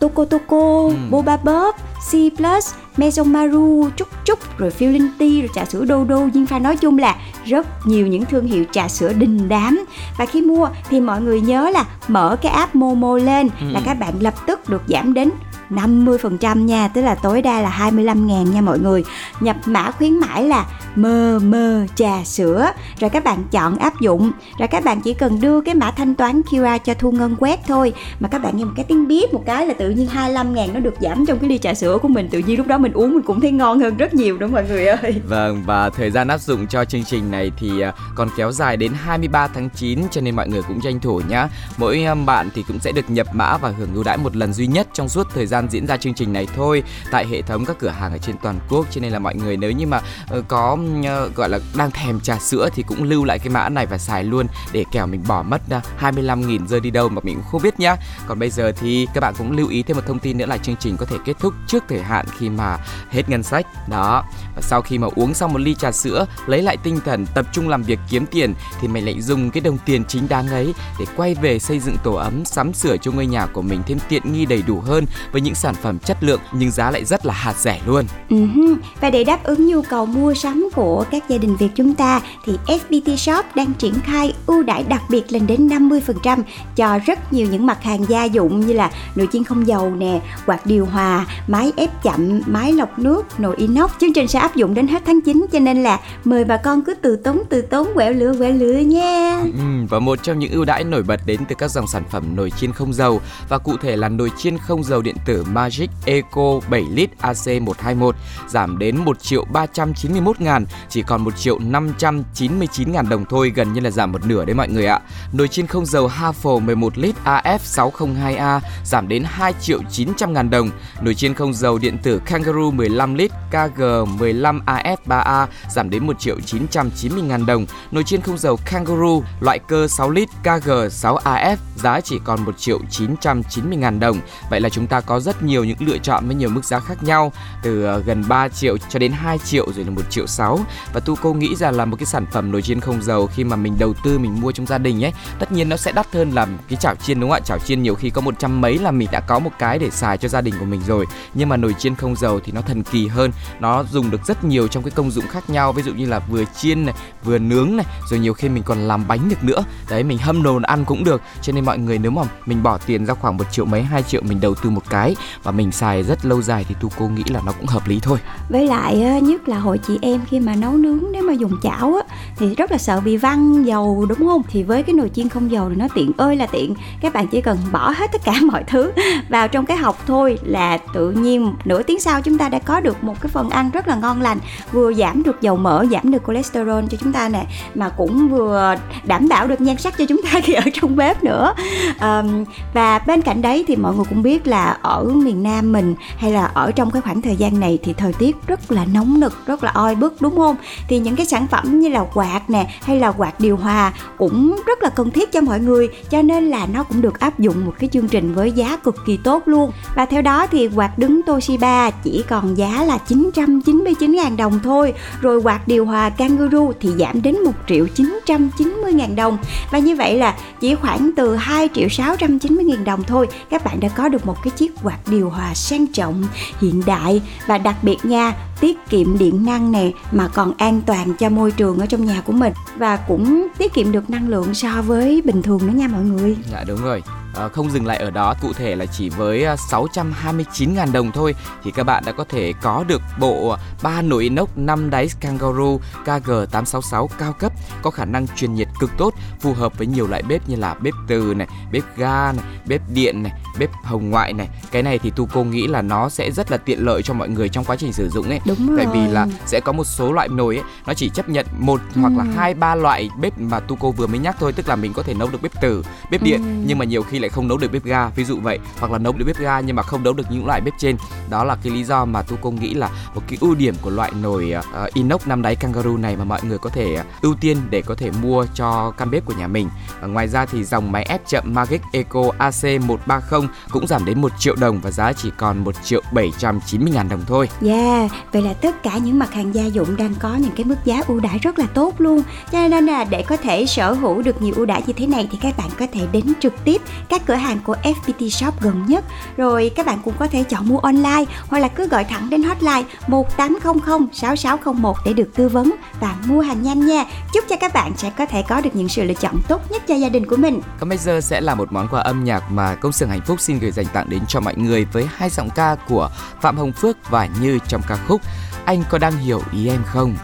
uh, 0.05 0.29
Toco 0.29 0.87
ừ. 0.87 0.95
Boba 1.09 1.37
Bob, 1.37 1.75
C 2.11 2.37
Plus 2.37 2.73
Mesomaru, 2.97 3.89
Trúc 3.95 4.07
Trúc, 4.25 4.57
rồi 4.57 4.71
Feeling 4.79 5.09
Tea, 5.19 5.39
rồi 5.39 5.49
trà 5.55 5.65
sữa 5.65 5.85
Đô 5.85 6.03
Đô, 6.03 6.29
Diên 6.33 6.45
Pha 6.45 6.59
nói 6.59 6.77
chung 6.77 6.97
là 6.97 7.15
rất 7.45 7.67
nhiều 7.85 8.07
những 8.07 8.25
thương 8.25 8.45
hiệu 8.45 8.63
trà 8.71 8.87
sữa 8.87 9.13
đình 9.13 9.49
đám. 9.49 9.85
Và 10.17 10.25
khi 10.25 10.41
mua 10.41 10.69
thì 10.89 10.99
mọi 10.99 11.21
người 11.21 11.41
nhớ 11.41 11.69
là 11.69 11.85
mở 12.07 12.35
cái 12.41 12.51
app 12.51 12.75
Momo 12.75 13.17
lên 13.17 13.49
ừ. 13.61 13.67
là 13.71 13.81
các 13.85 13.99
bạn 13.99 14.13
lập 14.19 14.33
tức 14.47 14.69
được 14.69 14.81
giảm 14.87 15.13
đến 15.13 15.29
50% 15.69 16.65
nha, 16.65 16.87
tức 16.87 17.01
là 17.01 17.15
tối 17.15 17.41
đa 17.41 17.61
là 17.61 17.69
25 17.69 18.27
ngàn 18.27 18.51
nha 18.51 18.61
mọi 18.61 18.79
người. 18.79 19.03
Nhập 19.39 19.55
mã 19.65 19.91
khuyến 19.91 20.19
mãi 20.19 20.43
là 20.43 20.65
mơ 20.95 21.39
mơ 21.43 21.85
trà 21.95 22.23
sữa, 22.23 22.71
rồi 22.99 23.09
các 23.09 23.23
bạn 23.23 23.43
chọn 23.51 23.77
áp 23.77 23.99
dụng, 23.99 24.31
rồi 24.59 24.67
các 24.67 24.83
bạn 24.83 25.01
chỉ 25.01 25.13
cần 25.13 25.41
đưa 25.41 25.61
cái 25.61 25.75
mã 25.75 25.91
thanh 25.91 26.15
toán 26.15 26.41
QR 26.41 26.77
cho 26.77 26.93
Thu 26.93 27.11
Ngân 27.11 27.35
quét 27.39 27.59
thôi. 27.67 27.93
Mà 28.19 28.29
các 28.29 28.43
bạn 28.43 28.57
nghe 28.57 28.63
một 28.63 28.73
cái 28.75 28.85
tiếng 28.85 29.07
bíp 29.07 29.33
một 29.33 29.43
cái 29.45 29.67
là 29.67 29.73
tự 29.73 29.89
nhiên 29.89 30.07
25 30.07 30.53
ngàn 30.55 30.73
nó 30.73 30.79
được 30.79 30.93
giảm 30.99 31.25
trong 31.25 31.39
cái 31.39 31.49
ly 31.49 31.57
trà 31.57 31.73
sữa 31.73 31.97
của 32.01 32.07
mình, 32.07 32.29
tự 32.29 32.39
nhiên 32.39 32.57
lúc 32.57 32.67
đó 32.67 32.77
mình 32.77 32.93
uống 32.93 33.13
mình 33.13 33.21
cũng 33.21 33.41
thấy 33.41 33.51
ngon 33.51 33.79
hơn 33.79 33.97
rất 33.97 34.13
nhiều 34.13 34.37
đó 34.37 34.47
mọi 34.47 34.63
người 34.69 34.85
ơi. 34.85 35.21
Vâng, 35.27 35.63
và 35.65 35.89
thời 35.89 36.11
gian 36.11 36.27
áp 36.27 36.37
dụng 36.37 36.67
cho 36.67 36.85
chương 36.85 37.03
trình 37.03 37.31
này 37.31 37.51
thì 37.57 37.81
à, 37.81 37.93
còn 38.15 38.29
kéo 38.37 38.51
dài 38.51 38.77
đến 38.77 38.91
23 39.03 39.47
tháng 39.47 39.69
9 39.69 39.99
cho 40.11 40.21
nên 40.21 40.35
mọi 40.35 40.47
người 40.47 40.61
cũng 40.67 40.81
tranh 40.81 40.99
thủ 40.99 41.21
nhá. 41.29 41.49
Mỗi 41.77 42.03
à, 42.03 42.15
bạn 42.15 42.49
thì 42.55 42.63
cũng 42.67 42.79
sẽ 42.79 42.91
được 42.91 43.09
nhập 43.09 43.27
mã 43.33 43.57
và 43.57 43.69
hưởng 43.69 43.93
ưu 43.93 44.03
đãi 44.03 44.17
một 44.17 44.35
lần 44.35 44.53
duy 44.53 44.67
nhất 44.67 44.87
trong 44.93 45.09
suốt 45.09 45.27
thời 45.33 45.45
gian 45.45 45.54
gian 45.55 45.67
diễn 45.69 45.87
ra 45.87 45.97
chương 45.97 46.13
trình 46.13 46.33
này 46.33 46.47
thôi 46.55 46.83
tại 47.11 47.27
hệ 47.27 47.41
thống 47.41 47.65
các 47.65 47.75
cửa 47.79 47.89
hàng 47.89 48.11
ở 48.11 48.17
trên 48.17 48.35
toàn 48.41 48.59
quốc. 48.69 48.85
Cho 48.91 49.01
nên 49.01 49.11
là 49.11 49.19
mọi 49.19 49.35
người 49.35 49.57
nếu 49.57 49.71
như 49.71 49.87
mà 49.87 50.01
uh, 50.37 50.47
có 50.47 50.77
uh, 50.99 51.35
gọi 51.35 51.49
là 51.49 51.59
đang 51.77 51.91
thèm 51.91 52.19
trà 52.19 52.39
sữa 52.39 52.69
thì 52.75 52.83
cũng 52.83 53.03
lưu 53.03 53.23
lại 53.23 53.39
cái 53.39 53.49
mã 53.49 53.69
này 53.69 53.85
và 53.85 53.97
xài 53.97 54.23
luôn 54.23 54.47
để 54.71 54.85
kẻo 54.91 55.07
mình 55.07 55.23
bỏ 55.27 55.43
mất 55.43 55.61
ờ, 55.69 55.77
uh, 55.77 56.15
25.000 56.15 56.67
rơi 56.67 56.79
đi 56.79 56.91
đâu 56.91 57.09
mà 57.09 57.21
mình 57.23 57.35
cũng 57.35 57.45
không 57.51 57.61
biết 57.61 57.79
nhá. 57.79 57.95
Còn 58.27 58.39
bây 58.39 58.49
giờ 58.49 58.71
thì 58.71 59.07
các 59.13 59.21
bạn 59.21 59.33
cũng 59.37 59.51
lưu 59.51 59.67
ý 59.67 59.83
thêm 59.83 59.97
một 59.97 60.03
thông 60.07 60.19
tin 60.19 60.37
nữa 60.37 60.45
là 60.45 60.57
chương 60.57 60.75
trình 60.75 60.97
có 60.97 61.05
thể 61.05 61.17
kết 61.25 61.33
thúc 61.39 61.53
trước 61.67 61.83
thời 61.89 62.01
hạn 62.01 62.25
khi 62.37 62.49
mà 62.49 62.77
hết 63.09 63.29
ngân 63.29 63.43
sách. 63.43 63.65
Đó. 63.89 64.23
Và 64.55 64.61
sau 64.61 64.81
khi 64.81 64.97
mà 64.97 65.07
uống 65.15 65.33
xong 65.33 65.53
một 65.53 65.61
ly 65.61 65.75
trà 65.75 65.91
sữa 65.91 66.25
lấy 66.47 66.61
lại 66.61 66.77
tinh 66.77 66.99
thần 67.05 67.25
tập 67.35 67.45
trung 67.51 67.69
làm 67.69 67.83
việc 67.83 67.99
kiếm 68.09 68.25
tiền 68.25 68.53
thì 68.81 68.87
mày 68.87 69.01
lại 69.01 69.21
dùng 69.21 69.51
cái 69.51 69.61
đồng 69.61 69.77
tiền 69.85 70.05
chính 70.05 70.27
đáng 70.27 70.47
ấy 70.47 70.73
để 70.99 71.05
quay 71.15 71.35
về 71.35 71.59
xây 71.59 71.79
dựng 71.79 71.97
tổ 72.03 72.13
ấm 72.13 72.45
sắm 72.45 72.73
sửa 72.73 72.97
cho 72.97 73.11
ngôi 73.11 73.25
nhà 73.25 73.45
của 73.45 73.61
mình 73.61 73.81
thêm 73.87 73.97
tiện 74.09 74.33
nghi 74.33 74.45
đầy 74.45 74.63
đủ 74.67 74.79
hơn 74.79 75.05
với 75.31 75.41
những 75.45 75.55
sản 75.55 75.75
phẩm 75.81 75.99
chất 75.99 76.17
lượng 76.21 76.39
nhưng 76.51 76.71
giá 76.71 76.91
lại 76.91 77.05
rất 77.05 77.25
là 77.25 77.33
hạt 77.33 77.55
rẻ 77.57 77.81
luôn. 77.85 78.05
Uh-huh. 78.29 78.75
Và 79.01 79.09
để 79.09 79.23
đáp 79.23 79.43
ứng 79.43 79.67
nhu 79.67 79.81
cầu 79.81 80.05
mua 80.05 80.33
sắm 80.33 80.69
của 80.75 81.05
các 81.11 81.29
gia 81.29 81.37
đình 81.37 81.55
Việt 81.55 81.69
chúng 81.75 81.93
ta 81.93 82.21
thì 82.45 82.53
FPT 82.67 83.15
Shop 83.15 83.45
đang 83.55 83.73
triển 83.73 83.93
khai 84.03 84.33
ưu 84.47 84.63
đãi 84.63 84.83
đặc 84.83 85.01
biệt 85.09 85.31
lên 85.31 85.47
đến 85.47 85.67
50% 85.67 86.43
cho 86.75 86.99
rất 87.05 87.33
nhiều 87.33 87.47
những 87.51 87.65
mặt 87.65 87.83
hàng 87.83 88.05
gia 88.09 88.23
dụng 88.23 88.59
như 88.59 88.73
là 88.73 88.91
nồi 89.15 89.27
chiên 89.31 89.43
không 89.43 89.67
dầu 89.67 89.95
nè, 89.95 90.21
quạt 90.45 90.65
điều 90.65 90.85
hòa, 90.85 91.25
máy 91.47 91.71
ép 91.75 92.03
chậm, 92.03 92.41
máy 92.45 92.73
lọc 92.73 92.99
nước, 92.99 93.39
nồi 93.39 93.55
inox. 93.55 93.91
Chương 94.01 94.13
trình 94.13 94.27
sẽ 94.27 94.39
áp 94.39 94.55
dụng 94.55 94.73
đến 94.73 94.87
hết 94.87 95.03
tháng 95.05 95.21
9 95.21 95.45
cho 95.51 95.59
nên 95.59 95.83
là 95.83 95.99
mời 96.23 96.43
bà 96.43 96.57
con 96.57 96.81
cứ 96.81 96.93
từ 96.93 97.15
tốn 97.15 97.41
từ 97.49 97.61
tốn 97.61 97.87
quẹo 97.93 98.13
lửa 98.13 98.33
quẹo 98.37 98.53
lửa 98.53 98.77
nha. 98.77 99.39
Ừ, 99.43 99.85
và 99.89 99.99
một 99.99 100.19
trong 100.23 100.39
những 100.39 100.51
ưu 100.51 100.65
đãi 100.65 100.83
nổi 100.83 101.03
bật 101.03 101.21
đến 101.25 101.39
từ 101.49 101.55
các 101.57 101.71
dòng 101.71 101.87
sản 101.87 102.03
phẩm 102.11 102.35
nồi 102.35 102.51
chiên 102.51 102.71
không 102.71 102.93
dầu 102.93 103.21
và 103.49 103.57
cụ 103.57 103.77
thể 103.81 103.95
là 103.95 104.09
nồi 104.09 104.31
chiên 104.37 104.57
không 104.57 104.83
dầu 104.83 105.01
điện 105.01 105.15
tử 105.25 105.34
Magic 105.43 105.89
Eco 106.05 106.59
7 106.69 106.83
lít 106.91 107.09
AC121 107.21 108.11
giảm 108.47 108.77
đến 108.77 108.97
1 108.97 109.19
triệu 109.21 109.45
391 109.45 110.41
ngàn, 110.41 110.65
chỉ 110.89 111.01
còn 111.01 111.23
1 111.23 111.37
triệu 111.37 111.59
599 111.59 112.91
ngàn 112.91 113.09
đồng 113.09 113.25
thôi, 113.29 113.51
gần 113.55 113.73
như 113.73 113.81
là 113.81 113.91
giảm 113.91 114.11
một 114.11 114.25
nửa 114.25 114.45
đấy 114.45 114.53
mọi 114.53 114.69
người 114.69 114.85
ạ. 114.85 114.99
Nồi 115.33 115.47
chiên 115.47 115.67
không 115.67 115.85
dầu 115.85 116.07
Hafel 116.07 116.59
11 116.59 116.97
lít 116.97 117.15
AF602A 117.25 118.59
giảm 118.83 119.07
đến 119.07 119.23
2 119.25 119.53
triệu 119.61 119.79
900 119.91 120.33
ngàn 120.33 120.49
đồng. 120.49 120.69
Nồi 121.01 121.15
chiên 121.15 121.33
không 121.33 121.53
dầu 121.53 121.77
điện 121.77 121.97
tử 122.03 122.21
Kangaroo 122.25 122.71
15 122.73 123.15
lít 123.15 123.31
KG15 123.51 124.59
AF3A 124.65 125.47
giảm 125.69 125.89
đến 125.89 126.07
1 126.07 126.19
triệu 126.19 126.39
990 126.39 127.23
ngàn 127.23 127.45
đồng. 127.45 127.65
Nồi 127.91 128.03
chiên 128.03 128.21
không 128.21 128.37
dầu 128.37 128.59
Kangaroo 128.65 129.21
loại 129.39 129.59
cơ 129.59 129.87
6 129.87 130.09
lít 130.09 130.29
KG6AF 130.43 131.55
giá 131.75 132.01
chỉ 132.01 132.19
còn 132.23 132.45
1 132.45 132.57
triệu 132.57 132.79
990 132.89 133.77
ngàn 133.77 133.99
đồng. 133.99 134.19
Vậy 134.49 134.61
là 134.61 134.69
chúng 134.69 134.87
ta 134.87 135.01
có 135.01 135.19
rất 135.25 135.43
nhiều 135.43 135.63
những 135.63 135.77
lựa 135.79 135.97
chọn 135.97 136.25
với 136.25 136.35
nhiều 136.35 136.49
mức 136.49 136.65
giá 136.65 136.79
khác 136.79 137.03
nhau, 137.03 137.31
từ 137.61 137.83
ờ, 137.83 137.99
gần 137.99 138.23
3 138.27 138.47
triệu 138.49 138.77
cho 138.77 138.99
đến 138.99 139.11
2 139.11 139.37
triệu, 139.37 139.73
rồi 139.75 139.85
là 139.85 139.91
1 139.91 140.01
triệu 140.09 140.27
6 140.27 140.59
và 140.93 140.99
tu 140.99 141.15
cô 141.21 141.33
nghĩ 141.33 141.55
rằng 141.55 141.75
là 141.75 141.85
một 141.85 141.97
cái 141.99 142.05
sản 142.05 142.25
phẩm 142.31 142.51
nồi 142.51 142.61
chiên 142.61 142.79
không 142.79 143.03
dầu 143.03 143.27
khi 143.27 143.43
mà 143.43 143.55
mình 143.55 143.75
đầu 143.79 143.93
tư, 144.03 144.19
mình 144.19 144.41
mua 144.41 144.51
trong 144.51 144.65
gia 144.65 144.77
đình 144.77 145.05
ấy, 145.05 145.13
tất 145.39 145.51
nhiên 145.51 145.69
nó 145.69 145.77
sẽ 145.77 145.91
đắt 145.91 146.13
hơn 146.13 146.31
là 146.31 146.47
cái 146.69 146.77
chảo 146.81 146.95
chiên, 146.95 147.19
đúng 147.19 147.29
không 147.29 147.39
ạ? 147.41 147.45
Chảo 147.45 147.59
chiên 147.59 147.83
nhiều 147.83 147.95
khi 147.95 148.09
có 148.09 148.21
một 148.21 148.39
trăm 148.39 148.61
mấy 148.61 148.79
là 148.79 148.91
mình 148.91 149.07
đã 149.11 149.19
có 149.19 149.39
một 149.39 149.51
cái 149.59 149.79
để 149.79 149.89
xài 149.89 150.17
cho 150.17 150.27
gia 150.27 150.41
đình 150.41 150.53
của 150.59 150.65
mình 150.65 150.81
rồi. 150.87 151.05
Nhưng 151.33 151.49
mà 151.49 151.57
nồi 151.57 151.75
chiên 151.79 151.95
không 151.95 152.15
dầu 152.15 152.39
thì 152.39 152.51
nó 152.51 152.61
thần 152.61 152.83
kỳ 152.83 153.07
hơn. 153.07 153.31
Nó 153.59 153.83
dùng 153.83 154.11
được 154.11 154.25
rất 154.25 154.43
nhiều 154.43 154.67
trong 154.67 154.83
cái 154.83 154.91
công 154.91 155.11
dụng 155.11 155.27
khác 155.27 155.49
nhau, 155.49 155.73
ví 155.73 155.83
dụ 155.83 155.93
như 155.93 156.05
là 156.05 156.19
vừa 156.19 156.43
chiên 156.57 156.85
này, 156.85 156.95
vừa 157.23 157.37
nướng 157.37 157.77
này, 157.77 157.85
rồi 158.09 158.19
nhiều 158.19 158.33
khi 158.33 158.49
mình 158.49 158.63
còn 158.63 158.87
làm 158.87 159.07
bánh 159.07 159.29
được 159.29 159.43
nữa. 159.43 159.63
Đấy, 159.89 160.03
mình 160.03 160.17
hâm 160.17 160.43
nồi 160.43 160.61
ăn 160.63 160.85
cũng 160.85 161.03
được. 161.03 161.21
Cho 161.41 161.53
nên 161.53 161.65
mọi 161.65 161.77
người 161.77 161.97
nếu 161.97 162.11
mà 162.11 162.21
mình 162.45 162.63
bỏ 162.63 162.77
tiền 162.77 163.05
ra 163.05 163.13
khoảng 163.13 163.37
một 163.37 163.51
triệu 163.51 163.65
mấy, 163.65 163.83
hai 163.83 164.03
triệu 164.03 164.21
mình 164.21 164.41
đầu 164.41 164.55
tư 164.55 164.69
một 164.69 164.83
cái 164.89 165.14
và 165.43 165.51
mình 165.51 165.71
xài 165.71 166.03
rất 166.03 166.25
lâu 166.25 166.41
dài 166.41 166.65
thì 166.69 166.75
tu 166.81 166.89
cô 166.99 167.07
nghĩ 167.07 167.23
là 167.27 167.41
nó 167.45 167.51
cũng 167.51 167.65
hợp 167.65 167.87
lý 167.87 167.99
thôi. 167.99 168.17
Với 168.49 168.67
lại 168.67 169.21
nhất 169.21 169.49
là 169.49 169.59
hội 169.59 169.77
chị 169.77 169.99
em 170.01 170.21
khi 170.29 170.39
mà 170.39 170.55
nấu 170.55 170.71
nướng 170.71 171.03
nếu 171.11 171.23
mà 171.23 171.33
dùng 171.33 171.51
chảo 171.63 171.95
á 171.95 172.15
thì 172.37 172.55
rất 172.55 172.71
là 172.71 172.77
sợ 172.77 172.99
bị 172.99 173.17
văng 173.17 173.65
dầu 173.65 174.05
đúng 174.09 174.27
không? 174.27 174.41
Thì 174.49 174.63
với 174.63 174.83
cái 174.83 174.93
nồi 174.93 175.09
chiên 175.09 175.29
không 175.29 175.51
dầu 175.51 175.69
thì 175.69 175.75
nó 175.75 175.87
tiện 175.95 176.11
ơi 176.17 176.35
là 176.35 176.45
tiện. 176.45 176.73
Các 177.01 177.13
bạn 177.13 177.27
chỉ 177.27 177.41
cần 177.41 177.57
bỏ 177.71 177.89
hết 177.89 178.11
tất 178.11 178.21
cả 178.23 178.33
mọi 178.51 178.63
thứ 178.63 178.91
vào 179.29 179.47
trong 179.47 179.65
cái 179.65 179.77
hộp 179.77 180.07
thôi 180.07 180.37
là 180.43 180.77
tự 180.93 181.11
nhiên 181.11 181.53
nửa 181.65 181.83
tiếng 181.83 181.99
sau 181.99 182.21
chúng 182.21 182.37
ta 182.37 182.49
đã 182.49 182.59
có 182.59 182.79
được 182.79 183.03
một 183.03 183.21
cái 183.21 183.29
phần 183.33 183.49
ăn 183.49 183.69
rất 183.73 183.87
là 183.87 183.95
ngon 183.95 184.21
lành 184.21 184.39
vừa 184.71 184.93
giảm 184.93 185.23
được 185.23 185.41
dầu 185.41 185.55
mỡ 185.55 185.85
giảm 185.91 186.11
được 186.11 186.21
cholesterol 186.27 186.83
cho 186.91 186.97
chúng 187.01 187.13
ta 187.13 187.29
nè 187.29 187.45
mà 187.75 187.89
cũng 187.89 188.29
vừa 188.29 188.75
đảm 189.03 189.27
bảo 189.29 189.47
được 189.47 189.61
nhan 189.61 189.77
sắc 189.77 189.97
cho 189.97 190.05
chúng 190.05 190.21
ta 190.23 190.39
khi 190.43 190.53
ở 190.53 190.63
trong 190.73 190.95
bếp 190.95 191.23
nữa. 191.23 191.53
Um, 192.01 192.45
và 192.73 192.99
bên 192.99 193.21
cạnh 193.21 193.41
đấy 193.41 193.65
thì 193.67 193.75
mọi 193.75 193.95
người 193.95 194.05
cũng 194.09 194.23
biết 194.23 194.47
là 194.47 194.77
ở 194.81 195.04
miền 195.13 195.43
Nam 195.43 195.71
mình 195.71 195.95
hay 196.17 196.31
là 196.31 196.45
ở 196.45 196.71
trong 196.71 196.91
cái 196.91 197.01
khoảng 197.01 197.21
thời 197.21 197.35
gian 197.35 197.59
này 197.59 197.79
thì 197.83 197.93
thời 197.93 198.13
tiết 198.13 198.35
rất 198.47 198.71
là 198.71 198.85
nóng 198.85 199.19
nực, 199.19 199.47
rất 199.47 199.63
là 199.63 199.71
oi 199.71 199.95
bức, 199.95 200.21
đúng 200.21 200.35
không? 200.35 200.55
Thì 200.87 200.99
những 200.99 201.15
cái 201.15 201.25
sản 201.25 201.47
phẩm 201.47 201.79
như 201.79 201.89
là 201.89 202.03
quạt 202.13 202.41
nè, 202.49 202.67
hay 202.81 202.99
là 202.99 203.11
quạt 203.11 203.39
điều 203.39 203.57
hòa 203.57 203.93
cũng 204.17 204.55
rất 204.65 204.83
là 204.83 204.89
cần 204.89 205.11
thiết 205.11 205.31
cho 205.31 205.41
mọi 205.41 205.59
người, 205.59 205.89
cho 206.09 206.21
nên 206.21 206.45
là 206.45 206.67
nó 206.73 206.83
cũng 206.83 207.01
được 207.01 207.19
áp 207.19 207.39
dụng 207.39 207.65
một 207.65 207.73
cái 207.79 207.89
chương 207.93 208.07
trình 208.07 208.33
với 208.33 208.51
giá 208.51 208.77
cực 208.77 208.95
kỳ 209.05 209.17
tốt 209.17 209.43
luôn. 209.45 209.71
Và 209.95 210.05
theo 210.05 210.21
đó 210.21 210.47
thì 210.47 210.69
quạt 210.75 210.97
đứng 210.97 211.21
Toshiba 211.23 211.91
chỉ 211.91 212.23
còn 212.29 212.57
giá 212.57 212.83
là 212.83 212.99
999.000 213.07 214.35
đồng 214.35 214.59
thôi, 214.63 214.93
rồi 215.21 215.41
quạt 215.41 215.67
điều 215.67 215.85
hòa 215.85 216.09
Kangaroo 216.09 216.71
thì 216.79 216.89
giảm 216.99 217.21
đến 217.21 217.43
1 217.43 217.51
triệu 217.67 217.87
990 217.87 218.93
ngàn 218.93 219.15
đồng. 219.15 219.37
Và 219.71 219.79
như 219.79 219.95
vậy 219.95 220.17
là 220.17 220.35
chỉ 220.59 220.75
khoảng 220.75 221.11
từ 221.15 221.35
2 221.35 221.69
triệu 221.73 221.89
690 221.89 222.65
ngàn 222.65 222.83
đồng 222.83 223.03
thôi, 223.03 223.27
các 223.49 223.65
bạn 223.65 223.79
đã 223.79 223.89
có 223.89 224.09
được 224.09 224.25
một 224.25 224.43
cái 224.43 224.51
chiếc 224.51 224.71
quạt 224.83 224.94
điều 225.07 225.29
hòa 225.29 225.53
sang 225.53 225.87
trọng, 225.87 226.23
hiện 226.61 226.83
đại 226.85 227.21
và 227.47 227.57
đặc 227.57 227.75
biệt 227.83 227.97
nha, 228.03 228.33
tiết 228.59 228.77
kiệm 228.89 229.17
điện 229.17 229.45
năng 229.45 229.71
nè, 229.71 229.91
mà 230.11 230.27
còn 230.27 230.53
an 230.57 230.81
toàn 230.85 231.13
cho 231.13 231.29
môi 231.29 231.51
trường 231.51 231.79
ở 231.79 231.85
trong 231.85 232.05
nhà 232.05 232.21
của 232.21 232.33
mình 232.33 232.53
và 232.77 232.97
cũng 232.97 233.47
tiết 233.57 233.73
kiệm 233.73 233.91
được 233.91 234.09
năng 234.09 234.29
lượng 234.29 234.53
so 234.53 234.81
với 234.81 235.21
bình 235.25 235.41
thường 235.41 235.67
nữa 235.67 235.73
nha 235.73 235.87
mọi 235.87 236.03
người. 236.03 236.35
Dạ 236.51 236.63
đúng 236.67 236.81
rồi. 236.81 237.03
À, 237.35 237.47
không 237.47 237.71
dừng 237.71 237.85
lại 237.85 237.97
ở 237.97 238.11
đó 238.11 238.33
cụ 238.41 238.53
thể 238.53 238.75
là 238.75 238.85
chỉ 238.85 239.09
với 239.09 239.45
629.000 239.69 240.77
à, 240.77 240.85
đồng 240.93 241.11
thôi 241.11 241.35
thì 241.63 241.71
các 241.71 241.83
bạn 241.83 242.03
đã 242.05 242.11
có 242.11 242.23
thể 242.29 242.53
có 242.61 242.83
được 242.87 243.01
bộ 243.19 243.55
ba 243.83 244.01
nồi 244.01 244.23
inox 244.23 244.49
5 244.55 244.89
đáy 244.89 245.07
Kangaroo 245.19 245.77
KG866 246.05 247.07
cao 247.07 247.33
cấp 247.33 247.51
có 247.81 247.91
khả 247.91 248.05
năng 248.05 248.27
truyền 248.27 248.53
nhiệt 248.53 248.67
cực 248.79 248.91
tốt 248.97 249.13
phù 249.39 249.53
hợp 249.53 249.77
với 249.77 249.87
nhiều 249.87 250.07
loại 250.07 250.23
bếp 250.23 250.49
như 250.49 250.55
là 250.55 250.73
bếp 250.73 250.93
từ 251.07 251.33
này, 251.33 251.47
bếp 251.71 251.83
ga 251.97 252.31
này, 252.31 252.45
bếp 252.67 252.81
điện 252.93 253.23
này, 253.23 253.31
bếp 253.59 253.69
hồng 253.83 254.09
ngoại 254.09 254.33
này. 254.33 254.49
Cái 254.71 254.83
này 254.83 254.99
thì 254.99 255.11
tu 255.15 255.27
cô 255.33 255.43
nghĩ 255.43 255.67
là 255.67 255.81
nó 255.81 256.09
sẽ 256.09 256.31
rất 256.31 256.51
là 256.51 256.57
tiện 256.57 256.85
lợi 256.85 257.03
cho 257.03 257.13
mọi 257.13 257.29
người 257.29 257.49
trong 257.49 257.65
quá 257.65 257.75
trình 257.75 257.93
sử 257.93 258.09
dụng 258.09 258.29
ấy. 258.29 258.39
Đúng 258.45 258.67
rồi. 258.67 258.77
Tại 258.77 258.87
vì 258.93 259.07
là 259.07 259.27
sẽ 259.45 259.59
có 259.59 259.71
một 259.71 259.83
số 259.83 260.11
loại 260.11 260.27
nồi 260.27 260.55
ấy 260.55 260.63
nó 260.87 260.93
chỉ 260.93 261.09
chấp 261.09 261.29
nhận 261.29 261.45
một 261.59 261.81
ừ. 261.95 262.01
hoặc 262.01 262.13
là 262.17 262.25
hai 262.35 262.53
ba 262.53 262.75
loại 262.75 263.09
bếp 263.19 263.39
mà 263.39 263.59
tu 263.59 263.77
cô 263.79 263.91
vừa 263.91 264.07
mới 264.07 264.19
nhắc 264.19 264.35
thôi, 264.39 264.53
tức 264.53 264.69
là 264.69 264.75
mình 264.75 264.93
có 264.93 265.03
thể 265.03 265.13
nấu 265.13 265.29
được 265.29 265.41
bếp 265.41 265.61
từ, 265.61 265.83
bếp 266.11 266.21
điện 266.23 266.41
ừ. 266.43 266.63
nhưng 266.67 266.77
mà 266.77 266.85
nhiều 266.85 267.03
khi 267.03 267.19
lại 267.19 267.24
không 267.29 267.47
nấu 267.47 267.57
được 267.57 267.71
bếp 267.71 267.83
ga 267.83 268.09
ví 268.09 268.23
dụ 268.23 268.39
vậy 268.39 268.59
hoặc 268.79 268.91
là 268.91 268.97
nấu 268.97 269.13
được 269.13 269.25
bếp 269.25 269.37
ga 269.37 269.59
nhưng 269.59 269.75
mà 269.75 269.83
không 269.83 270.03
nấu 270.03 270.13
được 270.13 270.23
những 270.29 270.45
loại 270.45 270.61
bếp 270.61 270.73
trên. 270.77 270.95
Đó 271.29 271.43
là 271.43 271.55
cái 271.63 271.73
lý 271.73 271.83
do 271.83 272.05
mà 272.05 272.21
tu 272.21 272.37
công 272.37 272.55
nghĩ 272.55 272.73
là 272.73 272.89
một 273.15 273.21
cái 273.27 273.37
ưu 273.41 273.55
điểm 273.55 273.75
của 273.81 273.89
loại 273.89 274.11
nồi 274.21 274.53
uh, 274.57 274.93
inox 274.93 275.27
năm 275.27 275.41
đáy 275.41 275.55
kangaroo 275.55 275.97
này 275.97 276.15
mà 276.15 276.23
mọi 276.23 276.39
người 276.43 276.57
có 276.57 276.69
thể 276.69 276.97
uh, 276.99 277.21
ưu 277.21 277.35
tiên 277.35 277.57
để 277.69 277.81
có 277.81 277.95
thể 277.95 278.11
mua 278.21 278.45
cho 278.53 278.91
căn 278.97 279.11
bếp 279.11 279.25
của 279.25 279.33
nhà 279.33 279.47
mình. 279.47 279.69
Uh, 280.03 280.09
ngoài 280.09 280.27
ra 280.27 280.45
thì 280.45 280.63
dòng 280.63 280.91
máy 280.91 281.05
ép 281.09 281.27
chậm 281.27 281.53
Magic 281.53 281.81
Eco 281.91 282.21
AC130 282.39 283.47
cũng 283.71 283.87
giảm 283.87 284.05
đến 284.05 284.21
1 284.21 284.31
triệu 284.39 284.55
đồng 284.55 284.81
và 284.81 284.91
giá 284.91 285.13
chỉ 285.13 285.31
còn 285.37 285.63
1 285.63 285.75
triệu 285.83 286.01
790 286.11 286.93
ngàn 286.93 287.09
đồng 287.09 287.21
thôi. 287.27 287.49
Yeah, 287.61 288.11
vậy 288.31 288.41
là 288.41 288.53
tất 288.53 288.83
cả 288.83 288.97
những 288.97 289.19
mặt 289.19 289.33
hàng 289.33 289.55
gia 289.55 289.65
dụng 289.65 289.95
đang 289.97 290.15
có 290.19 290.35
những 290.35 290.51
cái 290.55 290.65
mức 290.65 290.75
giá 290.85 291.01
ưu 291.07 291.19
đãi 291.19 291.39
rất 291.39 291.59
là 291.59 291.65
tốt 291.73 291.93
luôn. 291.97 292.21
Cho 292.51 292.67
nên 292.67 292.85
là 292.85 293.03
để 293.03 293.23
có 293.23 293.37
thể 293.37 293.65
sở 293.65 293.93
hữu 293.93 294.21
được 294.21 294.41
nhiều 294.41 294.53
ưu 294.55 294.65
đãi 294.65 294.83
như 294.87 294.93
thế 294.93 295.07
này 295.07 295.27
thì 295.31 295.37
các 295.41 295.57
bạn 295.57 295.69
có 295.79 295.87
thể 295.93 296.07
đến 296.11 296.23
trực 296.39 296.53
tiếp 296.63 296.81
các 297.09 297.14
các 297.15 297.25
cửa 297.25 297.33
hàng 297.33 297.59
của 297.59 297.75
FPT 297.83 298.29
Shop 298.29 298.61
gần 298.61 298.85
nhất. 298.87 299.05
Rồi 299.37 299.71
các 299.75 299.85
bạn 299.85 299.99
cũng 300.05 300.13
có 300.19 300.27
thể 300.27 300.43
chọn 300.43 300.69
mua 300.69 300.77
online 300.77 301.23
hoặc 301.47 301.59
là 301.59 301.67
cứ 301.67 301.87
gọi 301.87 302.03
thẳng 302.03 302.29
đến 302.29 302.43
hotline 302.43 302.83
1800 303.07 304.07
6601 304.13 304.97
để 305.05 305.13
được 305.13 305.29
tư 305.35 305.49
vấn 305.49 305.75
và 305.99 306.15
mua 306.25 306.41
hàng 306.41 306.63
nhanh 306.63 306.87
nha. 306.87 307.05
Chúc 307.33 307.43
cho 307.49 307.55
các 307.55 307.73
bạn 307.73 307.91
sẽ 307.97 308.09
có 308.09 308.25
thể 308.25 308.41
có 308.41 308.61
được 308.61 308.69
những 308.73 308.89
sự 308.89 309.03
lựa 309.03 309.13
chọn 309.13 309.35
tốt 309.47 309.71
nhất 309.71 309.83
cho 309.87 309.95
gia 309.95 310.09
đình 310.09 310.25
của 310.25 310.37
mình. 310.37 310.61
Còn 310.79 310.89
bây 310.89 310.97
giờ 310.97 311.21
sẽ 311.21 311.41
là 311.41 311.55
một 311.55 311.71
món 311.71 311.87
quà 311.87 312.01
âm 312.01 312.23
nhạc 312.23 312.51
mà 312.51 312.75
công 312.75 312.91
xưởng 312.91 313.09
hạnh 313.09 313.21
phúc 313.25 313.41
xin 313.41 313.59
gửi 313.59 313.71
dành 313.71 313.87
tặng 313.93 314.09
đến 314.09 314.21
cho 314.27 314.39
mọi 314.39 314.55
người 314.55 314.85
với 314.85 315.07
hai 315.15 315.29
giọng 315.29 315.49
ca 315.55 315.75
của 315.87 316.09
Phạm 316.41 316.57
Hồng 316.57 316.73
Phước 316.73 317.09
và 317.09 317.29
Như 317.41 317.59
trong 317.67 317.81
ca 317.87 317.95
khúc 318.07 318.21
Anh 318.65 318.83
có 318.89 318.97
đang 318.97 319.17
hiểu 319.17 319.41
ý 319.53 319.67
em 319.67 319.83
không 319.85 320.15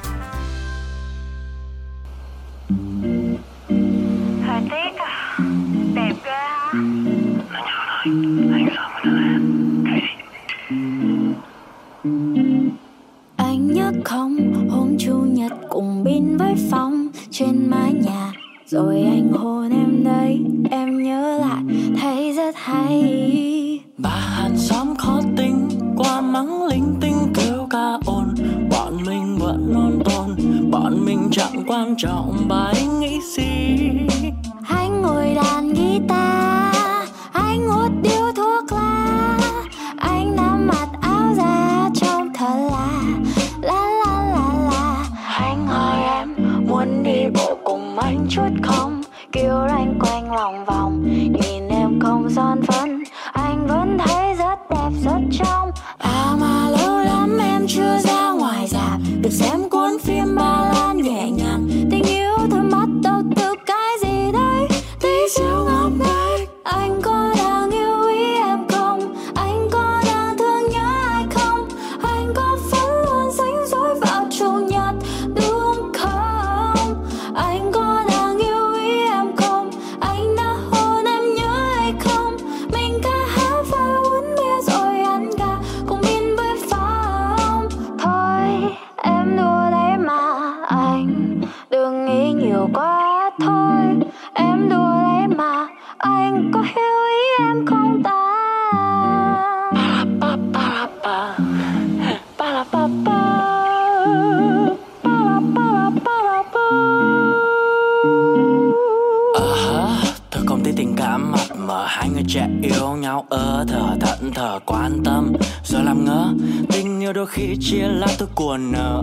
yêu 117.52 117.58
chia 117.60 117.88
lá 117.88 118.08
tôi 118.18 118.28
của 118.36 118.58
nợ. 118.58 119.02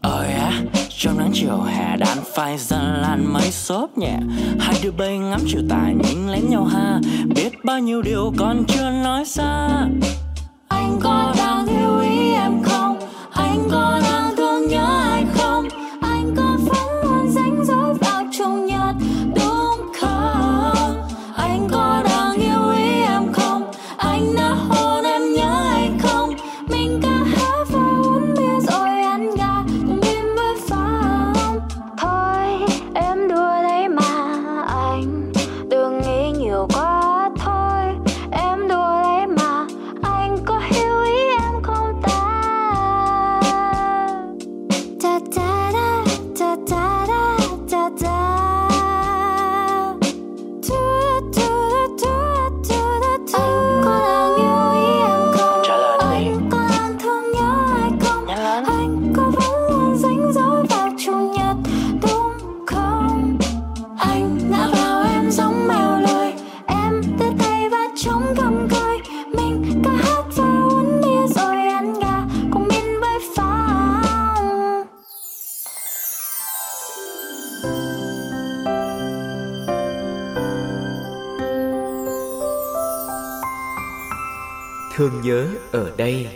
Ờ 0.00 0.22
á, 0.22 0.62
Trong 0.88 1.18
nắng 1.18 1.30
chiều 1.32 1.60
hè 1.60 1.96
đàn 1.96 2.18
phai 2.34 2.58
dần 2.58 2.80
làn 3.00 3.32
mây 3.32 3.50
xốp 3.50 3.98
nhẹ. 3.98 4.16
Hai 4.60 4.74
đứa 4.82 4.90
bay 4.90 5.18
ngắm 5.18 5.40
chiều 5.46 5.60
tà 5.68 5.92
nhìn 6.04 6.28
lén 6.28 6.50
nhau 6.50 6.64
ha, 6.64 7.00
Biết 7.34 7.64
bao 7.64 7.78
nhiêu 7.78 8.02
điều 8.02 8.32
còn 8.36 8.64
chưa 8.68 8.90
nói 8.90 9.24
ra. 9.26 9.68
Thương 84.94 85.20
nhớ 85.22 85.46
ở 85.72 85.92
đây. 85.96 86.26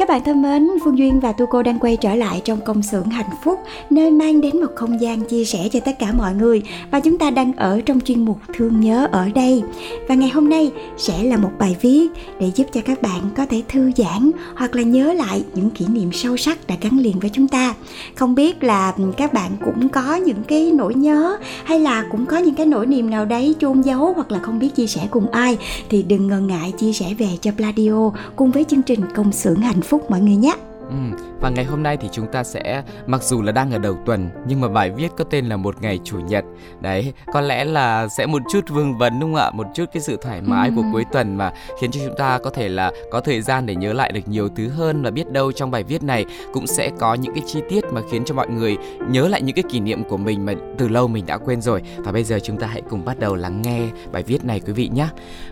Các 0.00 0.08
bạn 0.08 0.24
thân 0.24 0.42
mến, 0.42 0.68
Phương 0.84 0.98
Duyên 0.98 1.20
và 1.20 1.32
Tu 1.32 1.46
Cô 1.46 1.62
đang 1.62 1.78
quay 1.78 1.96
trở 1.96 2.14
lại 2.14 2.42
trong 2.44 2.60
công 2.60 2.82
xưởng 2.82 3.04
hạnh 3.04 3.30
phúc 3.44 3.58
Nơi 3.90 4.10
mang 4.10 4.40
đến 4.40 4.60
một 4.60 4.66
không 4.76 5.00
gian 5.00 5.20
chia 5.20 5.44
sẻ 5.44 5.68
cho 5.72 5.80
tất 5.80 5.98
cả 5.98 6.12
mọi 6.12 6.34
người 6.34 6.62
Và 6.90 7.00
chúng 7.00 7.18
ta 7.18 7.30
đang 7.30 7.52
ở 7.52 7.80
trong 7.86 8.00
chuyên 8.00 8.24
mục 8.24 8.38
Thương 8.54 8.80
nhớ 8.80 9.08
ở 9.12 9.28
đây. 9.34 9.62
Và 10.08 10.14
ngày 10.14 10.28
hôm 10.28 10.48
nay 10.48 10.72
sẽ 10.96 11.22
là 11.22 11.36
một 11.36 11.50
bài 11.58 11.76
viết 11.80 12.08
để 12.40 12.50
giúp 12.54 12.64
cho 12.72 12.80
các 12.84 13.02
bạn 13.02 13.20
có 13.36 13.46
thể 13.46 13.62
thư 13.68 13.90
giãn 13.96 14.30
Hoặc 14.56 14.76
là 14.76 14.82
nhớ 14.82 15.12
lại 15.12 15.44
những 15.54 15.70
kỷ 15.70 15.86
niệm 15.86 16.12
sâu 16.12 16.36
sắc 16.36 16.66
đã 16.66 16.76
gắn 16.80 16.98
liền 16.98 17.20
với 17.20 17.30
chúng 17.32 17.48
ta. 17.48 17.74
Không 18.14 18.34
biết 18.34 18.64
là 18.64 18.94
các 19.16 19.32
bạn 19.32 19.50
cũng 19.64 19.88
có 19.88 20.14
những 20.14 20.42
cái 20.48 20.72
nỗi 20.74 20.94
nhớ 20.94 21.36
Hay 21.64 21.80
là 21.80 22.04
cũng 22.10 22.26
có 22.26 22.38
những 22.38 22.54
cái 22.54 22.66
nỗi 22.66 22.86
niềm 22.86 23.10
nào 23.10 23.24
đấy 23.24 23.54
chôn 23.58 23.80
giấu 23.80 24.12
Hoặc 24.12 24.32
là 24.32 24.38
không 24.38 24.58
biết 24.58 24.74
chia 24.74 24.86
sẻ 24.86 25.08
cùng 25.10 25.30
ai 25.30 25.58
Thì 25.88 26.02
đừng 26.02 26.28
ngần 26.28 26.46
ngại 26.46 26.72
chia 26.78 26.92
sẻ 26.92 27.14
về 27.18 27.28
cho 27.40 27.50
Pladio 27.56 28.10
Cùng 28.36 28.50
với 28.50 28.64
chương 28.64 28.82
trình 28.82 29.00
công 29.14 29.32
xưởng 29.32 29.60
hạnh 29.60 29.80
phúc 29.82 29.89
mọi 30.08 30.20
người 30.20 30.36
nhé. 30.36 30.54
Ừ, 30.90 30.96
và 31.40 31.50
ngày 31.50 31.64
hôm 31.64 31.82
nay 31.82 31.96
thì 31.96 32.08
chúng 32.12 32.26
ta 32.32 32.44
sẽ 32.44 32.82
mặc 33.06 33.22
dù 33.22 33.42
là 33.42 33.52
đang 33.52 33.70
ở 33.72 33.78
đầu 33.78 33.96
tuần 34.06 34.28
nhưng 34.46 34.60
mà 34.60 34.68
bài 34.68 34.90
viết 34.90 35.08
có 35.16 35.24
tên 35.24 35.46
là 35.46 35.56
một 35.56 35.82
ngày 35.82 36.00
chủ 36.04 36.18
nhật. 36.20 36.44
Đấy 36.80 37.12
có 37.32 37.40
lẽ 37.40 37.64
là 37.64 38.08
sẽ 38.08 38.26
một 38.26 38.42
chút 38.52 38.60
vương 38.68 38.98
vấn 38.98 39.20
đúng 39.20 39.34
không 39.34 39.42
ạ? 39.42 39.50
Một 39.50 39.66
chút 39.74 39.84
cái 39.92 40.02
sự 40.02 40.16
thoải 40.22 40.40
mái 40.42 40.68
Ừ. 40.68 40.72
của 40.76 40.82
cuối 40.92 41.04
tuần 41.12 41.36
mà 41.36 41.52
khiến 41.80 41.90
cho 41.90 42.00
chúng 42.06 42.16
ta 42.16 42.38
có 42.38 42.50
thể 42.50 42.68
là 42.68 42.92
có 43.10 43.20
thời 43.20 43.42
gian 43.42 43.66
để 43.66 43.74
nhớ 43.74 43.92
lại 43.92 44.12
được 44.12 44.20
nhiều 44.28 44.48
thứ 44.56 44.68
hơn 44.68 45.02
và 45.02 45.10
biết 45.10 45.30
đâu 45.32 45.52
trong 45.52 45.70
bài 45.70 45.82
viết 45.82 46.02
này 46.02 46.24
cũng 46.52 46.66
sẽ 46.66 46.90
có 46.98 47.14
những 47.14 47.34
cái 47.34 47.42
chi 47.46 47.60
tiết 47.68 47.84
mà 47.92 48.00
khiến 48.10 48.24
cho 48.24 48.34
mọi 48.34 48.48
người 48.48 48.76
nhớ 49.10 49.28
lại 49.28 49.42
những 49.42 49.56
cái 49.56 49.64
kỷ 49.70 49.80
niệm 49.80 50.04
của 50.04 50.16
mình 50.16 50.46
mà 50.46 50.52
từ 50.78 50.88
lâu 50.88 51.08
mình 51.08 51.26
đã 51.26 51.36
quên 51.38 51.60
rồi. 51.60 51.82
Và 51.98 52.12
bây 52.12 52.24
giờ 52.24 52.38
chúng 52.42 52.56
ta 52.56 52.66
hãy 52.66 52.82
cùng 52.90 53.04
bắt 53.04 53.18
đầu 53.18 53.34
lắng 53.34 53.62
nghe 53.62 53.80
bài 54.12 54.22
viết 54.22 54.44
này 54.44 54.60
quý 54.66 54.72
vị 54.72 54.90
nhé. 54.94 55.08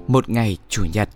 Một 0.06 0.28
ngày 0.30 0.56
chủ 0.68 0.82
nhật 0.94 1.08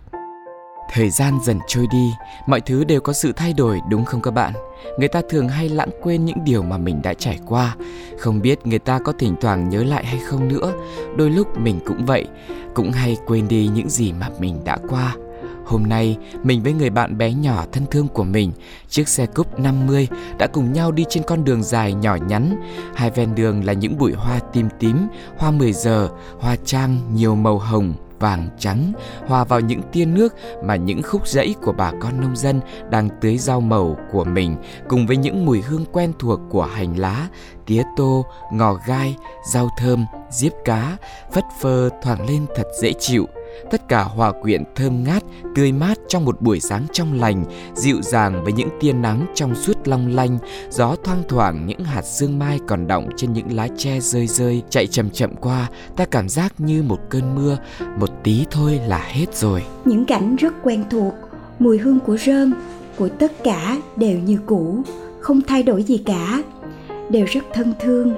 Thời 0.93 1.09
gian 1.09 1.39
dần 1.43 1.59
trôi 1.67 1.87
đi, 1.91 2.13
mọi 2.47 2.61
thứ 2.61 2.83
đều 2.83 3.01
có 3.01 3.13
sự 3.13 3.31
thay 3.31 3.53
đổi 3.53 3.81
đúng 3.89 4.05
không 4.05 4.21
các 4.21 4.31
bạn? 4.31 4.53
Người 4.99 5.07
ta 5.07 5.21
thường 5.29 5.49
hay 5.49 5.69
lãng 5.69 5.89
quên 6.01 6.25
những 6.25 6.43
điều 6.45 6.63
mà 6.63 6.77
mình 6.77 7.01
đã 7.01 7.13
trải 7.13 7.39
qua, 7.45 7.75
không 8.19 8.41
biết 8.41 8.67
người 8.67 8.79
ta 8.79 8.99
có 8.99 9.13
thỉnh 9.19 9.35
thoảng 9.41 9.69
nhớ 9.69 9.83
lại 9.83 10.05
hay 10.05 10.19
không 10.19 10.47
nữa. 10.47 10.73
Đôi 11.17 11.29
lúc 11.29 11.57
mình 11.57 11.79
cũng 11.85 12.05
vậy, 12.05 12.27
cũng 12.73 12.91
hay 12.91 13.17
quên 13.25 13.47
đi 13.47 13.69
những 13.73 13.89
gì 13.89 14.13
mà 14.13 14.29
mình 14.39 14.63
đã 14.63 14.77
qua. 14.89 15.15
Hôm 15.65 15.83
nay, 15.83 16.17
mình 16.43 16.63
với 16.63 16.73
người 16.73 16.89
bạn 16.89 17.17
bé 17.17 17.33
nhỏ 17.33 17.65
thân 17.71 17.85
thương 17.91 18.07
của 18.07 18.23
mình, 18.23 18.51
chiếc 18.89 19.07
xe 19.07 19.25
cúp 19.25 19.59
50 19.59 20.07
đã 20.37 20.47
cùng 20.47 20.73
nhau 20.73 20.91
đi 20.91 21.05
trên 21.09 21.23
con 21.23 21.43
đường 21.43 21.63
dài 21.63 21.93
nhỏ 21.93 22.15
nhắn. 22.15 22.61
Hai 22.95 23.09
ven 23.09 23.35
đường 23.35 23.65
là 23.65 23.73
những 23.73 23.97
bụi 23.97 24.13
hoa 24.13 24.39
tím 24.39 24.69
tím, 24.79 25.07
hoa 25.37 25.51
10 25.51 25.73
giờ, 25.73 26.09
hoa 26.39 26.55
trang 26.65 26.97
nhiều 27.13 27.35
màu 27.35 27.59
hồng, 27.59 27.93
vàng 28.23 28.49
trắng 28.57 28.93
hòa 29.27 29.43
vào 29.43 29.59
những 29.59 29.81
tia 29.91 30.05
nước 30.05 30.35
mà 30.63 30.75
những 30.75 31.01
khúc 31.01 31.27
rẫy 31.27 31.55
của 31.61 31.71
bà 31.71 31.91
con 32.01 32.21
nông 32.21 32.35
dân 32.35 32.61
đang 32.89 33.09
tưới 33.21 33.37
rau 33.37 33.61
màu 33.61 33.97
của 34.11 34.23
mình 34.23 34.55
cùng 34.89 35.07
với 35.07 35.17
những 35.17 35.45
mùi 35.45 35.61
hương 35.61 35.85
quen 35.91 36.13
thuộc 36.19 36.39
của 36.49 36.65
hành 36.65 36.99
lá, 36.99 37.27
tía 37.65 37.83
tô, 37.97 38.25
ngò 38.51 38.73
gai, 38.87 39.15
rau 39.53 39.69
thơm, 39.77 40.05
diếp 40.31 40.51
cá, 40.65 40.97
phất 41.31 41.43
phơ 41.61 41.89
thoảng 42.01 42.29
lên 42.29 42.45
thật 42.55 42.67
dễ 42.81 42.93
chịu. 42.99 43.27
Tất 43.71 43.87
cả 43.87 44.03
hòa 44.03 44.31
quyện 44.41 44.63
thơm 44.75 45.03
ngát, 45.03 45.23
tươi 45.55 45.71
mát 45.71 45.97
trong 46.07 46.25
một 46.25 46.41
buổi 46.41 46.59
sáng 46.59 46.85
trong 46.93 47.19
lành, 47.19 47.45
dịu 47.75 48.01
dàng 48.01 48.43
với 48.43 48.53
những 48.53 48.69
tia 48.79 48.93
nắng 48.93 49.25
trong 49.35 49.55
suốt 49.55 49.87
long 49.87 50.15
lanh, 50.15 50.37
gió 50.69 50.95
thoang 51.03 51.23
thoảng 51.29 51.65
những 51.65 51.83
hạt 51.83 52.01
sương 52.01 52.39
mai 52.39 52.59
còn 52.67 52.87
đọng 52.87 53.09
trên 53.17 53.33
những 53.33 53.55
lá 53.55 53.67
tre 53.77 53.99
rơi 53.99 54.27
rơi 54.27 54.61
chạy 54.69 54.87
chậm 54.87 55.09
chậm 55.09 55.35
qua, 55.35 55.69
ta 55.95 56.05
cảm 56.05 56.29
giác 56.29 56.53
như 56.57 56.83
một 56.83 56.99
cơn 57.09 57.35
mưa, 57.35 57.57
một 57.99 58.09
tí 58.23 58.45
thôi 58.51 58.79
là 58.87 59.01
hết 59.07 59.35
rồi. 59.35 59.63
những 59.85 60.05
cảnh 60.05 60.35
rất 60.35 60.53
quen 60.63 60.83
thuộc 60.89 61.13
mùi 61.59 61.77
hương 61.77 61.99
của 61.99 62.17
rơm 62.17 62.53
của 62.97 63.09
tất 63.09 63.43
cả 63.43 63.77
đều 63.95 64.19
như 64.19 64.39
cũ 64.45 64.83
không 65.19 65.41
thay 65.47 65.63
đổi 65.63 65.83
gì 65.83 65.97
cả 65.97 66.43
đều 67.09 67.25
rất 67.25 67.43
thân 67.53 67.73
thương. 67.79 68.15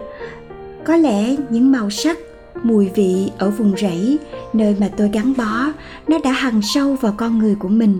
Có 0.85 0.95
lẽ 0.95 1.35
những 1.49 1.71
màu 1.71 1.89
sắc 1.89 2.17
mùi 2.63 2.89
vị 2.95 3.31
ở 3.37 3.49
vùng 3.49 3.77
rẫy 3.77 4.17
nơi 4.57 4.75
mà 4.79 4.89
tôi 4.97 5.09
gắn 5.13 5.33
bó, 5.37 5.71
nó 6.07 6.19
đã 6.23 6.31
hằn 6.31 6.61
sâu 6.63 6.95
vào 6.95 7.13
con 7.17 7.39
người 7.39 7.55
của 7.55 7.69
mình. 7.69 7.99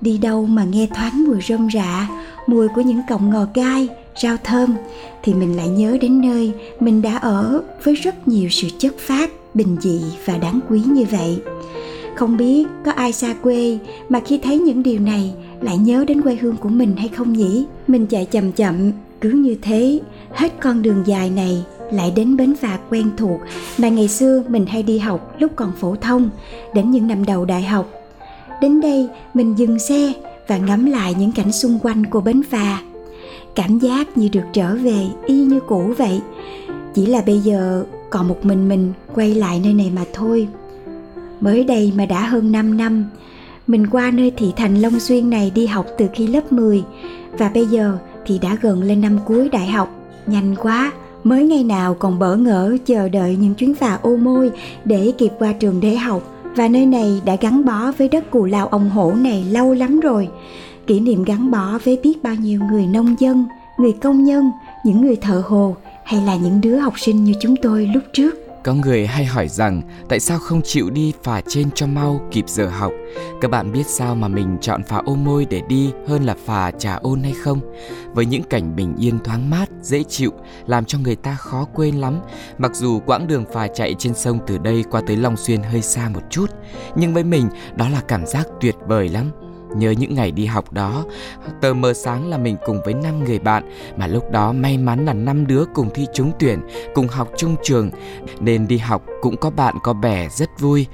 Đi 0.00 0.18
đâu 0.18 0.46
mà 0.46 0.64
nghe 0.64 0.88
thoáng 0.94 1.24
mùi 1.26 1.40
rơm 1.48 1.68
rạ, 1.74 2.08
mùi 2.46 2.68
của 2.68 2.80
những 2.80 3.00
cọng 3.08 3.30
ngò 3.30 3.46
gai, 3.54 3.88
rau 4.22 4.36
thơm, 4.44 4.74
thì 5.22 5.34
mình 5.34 5.56
lại 5.56 5.68
nhớ 5.68 5.98
đến 6.00 6.20
nơi 6.20 6.52
mình 6.80 7.02
đã 7.02 7.16
ở 7.16 7.62
với 7.84 7.94
rất 7.94 8.28
nhiều 8.28 8.48
sự 8.50 8.68
chất 8.78 8.98
phát 8.98 9.30
bình 9.54 9.76
dị 9.80 10.00
và 10.24 10.38
đáng 10.38 10.60
quý 10.70 10.82
như 10.86 11.04
vậy. 11.10 11.42
Không 12.16 12.36
biết 12.36 12.66
có 12.84 12.92
ai 12.92 13.12
xa 13.12 13.34
quê 13.42 13.78
mà 14.08 14.20
khi 14.20 14.38
thấy 14.38 14.58
những 14.58 14.82
điều 14.82 15.00
này 15.00 15.34
lại 15.60 15.78
nhớ 15.78 16.04
đến 16.08 16.22
quê 16.22 16.36
hương 16.40 16.56
của 16.56 16.68
mình 16.68 16.96
hay 16.96 17.08
không 17.08 17.32
nhỉ? 17.32 17.64
Mình 17.88 18.06
chạy 18.06 18.26
chậm 18.26 18.52
chậm, 18.52 18.92
cứ 19.20 19.30
như 19.30 19.56
thế, 19.62 20.00
hết 20.32 20.52
con 20.60 20.82
đường 20.82 21.02
dài 21.06 21.30
này 21.30 21.64
lại 21.92 22.12
đến 22.16 22.36
bến 22.36 22.54
phà 22.56 22.78
quen 22.90 23.10
thuộc 23.16 23.40
mà 23.78 23.88
ngày 23.88 24.08
xưa 24.08 24.42
mình 24.48 24.66
hay 24.66 24.82
đi 24.82 24.98
học 24.98 25.34
lúc 25.38 25.52
còn 25.56 25.72
phổ 25.72 25.96
thông, 25.96 26.30
đến 26.74 26.90
những 26.90 27.06
năm 27.06 27.24
đầu 27.24 27.44
đại 27.44 27.62
học. 27.62 27.90
Đến 28.60 28.80
đây, 28.80 29.08
mình 29.34 29.54
dừng 29.58 29.78
xe 29.78 30.12
và 30.48 30.56
ngắm 30.56 30.86
lại 30.86 31.14
những 31.18 31.32
cảnh 31.32 31.52
xung 31.52 31.78
quanh 31.82 32.06
của 32.06 32.20
bến 32.20 32.42
phà. 32.50 32.78
Cảm 33.54 33.78
giác 33.78 34.16
như 34.16 34.28
được 34.28 34.44
trở 34.52 34.74
về 34.74 35.06
y 35.26 35.44
như 35.44 35.60
cũ 35.60 35.92
vậy. 35.98 36.20
Chỉ 36.94 37.06
là 37.06 37.22
bây 37.26 37.38
giờ 37.38 37.84
còn 38.10 38.28
một 38.28 38.44
mình 38.44 38.68
mình 38.68 38.92
quay 39.14 39.34
lại 39.34 39.60
nơi 39.64 39.74
này 39.74 39.92
mà 39.94 40.04
thôi. 40.12 40.48
Mới 41.40 41.64
đây 41.64 41.92
mà 41.96 42.06
đã 42.06 42.26
hơn 42.26 42.52
5 42.52 42.76
năm, 42.76 43.04
mình 43.66 43.86
qua 43.86 44.10
nơi 44.10 44.32
thị 44.36 44.52
thành 44.56 44.76
Long 44.76 45.00
Xuyên 45.00 45.30
này 45.30 45.52
đi 45.54 45.66
học 45.66 45.86
từ 45.98 46.06
khi 46.14 46.26
lớp 46.26 46.52
10 46.52 46.84
và 47.38 47.50
bây 47.54 47.66
giờ 47.66 47.98
thì 48.26 48.38
đã 48.38 48.56
gần 48.60 48.82
lên 48.82 49.00
năm 49.00 49.18
cuối 49.26 49.48
đại 49.48 49.66
học, 49.66 49.88
nhanh 50.26 50.56
quá 50.56 50.92
mới 51.26 51.46
ngày 51.46 51.64
nào 51.64 51.94
còn 51.94 52.18
bỡ 52.18 52.36
ngỡ 52.36 52.76
chờ 52.86 53.08
đợi 53.08 53.36
những 53.40 53.54
chuyến 53.54 53.74
phà 53.74 53.98
ô 54.02 54.16
môi 54.16 54.50
để 54.84 55.12
kịp 55.18 55.32
qua 55.38 55.52
trường 55.52 55.80
để 55.80 55.96
học. 55.96 56.22
Và 56.56 56.68
nơi 56.68 56.86
này 56.86 57.22
đã 57.24 57.36
gắn 57.40 57.64
bó 57.64 57.92
với 57.98 58.08
đất 58.08 58.30
cù 58.30 58.44
lao 58.44 58.66
ông 58.66 58.90
hổ 58.90 59.12
này 59.12 59.44
lâu 59.50 59.74
lắm 59.74 60.00
rồi. 60.00 60.28
Kỷ 60.86 61.00
niệm 61.00 61.24
gắn 61.24 61.50
bó 61.50 61.78
với 61.84 62.00
biết 62.02 62.22
bao 62.22 62.34
nhiêu 62.34 62.60
người 62.70 62.86
nông 62.86 63.14
dân, 63.18 63.44
người 63.78 63.92
công 63.92 64.24
nhân, 64.24 64.50
những 64.84 65.00
người 65.00 65.16
thợ 65.16 65.42
hồ 65.46 65.76
hay 66.04 66.22
là 66.26 66.36
những 66.36 66.60
đứa 66.60 66.76
học 66.76 66.94
sinh 66.96 67.24
như 67.24 67.32
chúng 67.40 67.56
tôi 67.56 67.90
lúc 67.94 68.02
trước 68.12 68.45
có 68.66 68.74
người 68.74 69.06
hay 69.06 69.24
hỏi 69.24 69.48
rằng 69.48 69.82
tại 70.08 70.20
sao 70.20 70.38
không 70.38 70.62
chịu 70.62 70.90
đi 70.90 71.12
phà 71.22 71.40
trên 71.48 71.70
cho 71.70 71.86
mau 71.86 72.20
kịp 72.30 72.44
giờ 72.48 72.68
học. 72.68 72.92
Các 73.40 73.50
bạn 73.50 73.72
biết 73.72 73.86
sao 73.86 74.14
mà 74.14 74.28
mình 74.28 74.58
chọn 74.60 74.82
phà 74.82 74.96
ô 74.96 75.14
môi 75.14 75.46
để 75.50 75.62
đi 75.68 75.92
hơn 76.08 76.24
là 76.24 76.34
phà 76.44 76.70
trà 76.70 76.94
ôn 76.94 77.22
hay 77.22 77.32
không? 77.42 77.60
Với 78.14 78.26
những 78.26 78.42
cảnh 78.42 78.76
bình 78.76 78.94
yên 78.98 79.18
thoáng 79.24 79.50
mát, 79.50 79.68
dễ 79.82 80.02
chịu, 80.02 80.32
làm 80.66 80.84
cho 80.84 80.98
người 80.98 81.16
ta 81.16 81.34
khó 81.34 81.66
quên 81.74 81.94
lắm. 81.94 82.20
Mặc 82.58 82.74
dù 82.74 83.00
quãng 83.00 83.26
đường 83.26 83.44
phà 83.52 83.66
chạy 83.66 83.94
trên 83.98 84.14
sông 84.14 84.38
từ 84.46 84.58
đây 84.58 84.84
qua 84.90 85.00
tới 85.06 85.16
Long 85.16 85.36
Xuyên 85.36 85.62
hơi 85.62 85.82
xa 85.82 86.08
một 86.08 86.22
chút, 86.30 86.50
nhưng 86.96 87.14
với 87.14 87.24
mình 87.24 87.48
đó 87.76 87.88
là 87.88 88.00
cảm 88.08 88.26
giác 88.26 88.46
tuyệt 88.60 88.74
vời 88.86 89.08
lắm. 89.08 89.30
Nhớ 89.78 89.90
những 89.90 90.14
ngày 90.14 90.30
đi 90.30 90.46
học 90.46 90.72
đó, 90.72 91.04
tờ 91.60 91.74
mờ 91.74 91.92
sáng 91.92 92.30
là 92.30 92.38
mình 92.38 92.56
cùng 92.66 92.80
với 92.84 92.94
năm 92.94 93.24
người 93.24 93.38
bạn 93.38 93.70
mà 93.96 94.06
lúc 94.06 94.30
đó 94.30 94.52
may 94.52 94.78
mắn 94.78 95.04
là 95.04 95.12
năm 95.12 95.46
đứa 95.46 95.64
cùng 95.74 95.90
thi 95.94 96.06
trúng 96.14 96.32
tuyển, 96.38 96.60
cùng 96.94 97.08
học 97.08 97.28
chung 97.36 97.56
trường 97.62 97.90
nên 98.40 98.68
đi 98.68 98.78
học 98.78 99.02
cũng 99.20 99.36
có 99.36 99.50
bạn 99.50 99.74
có 99.82 99.92
bè 99.92 100.28
rất 100.28 100.60
vui. 100.60 100.86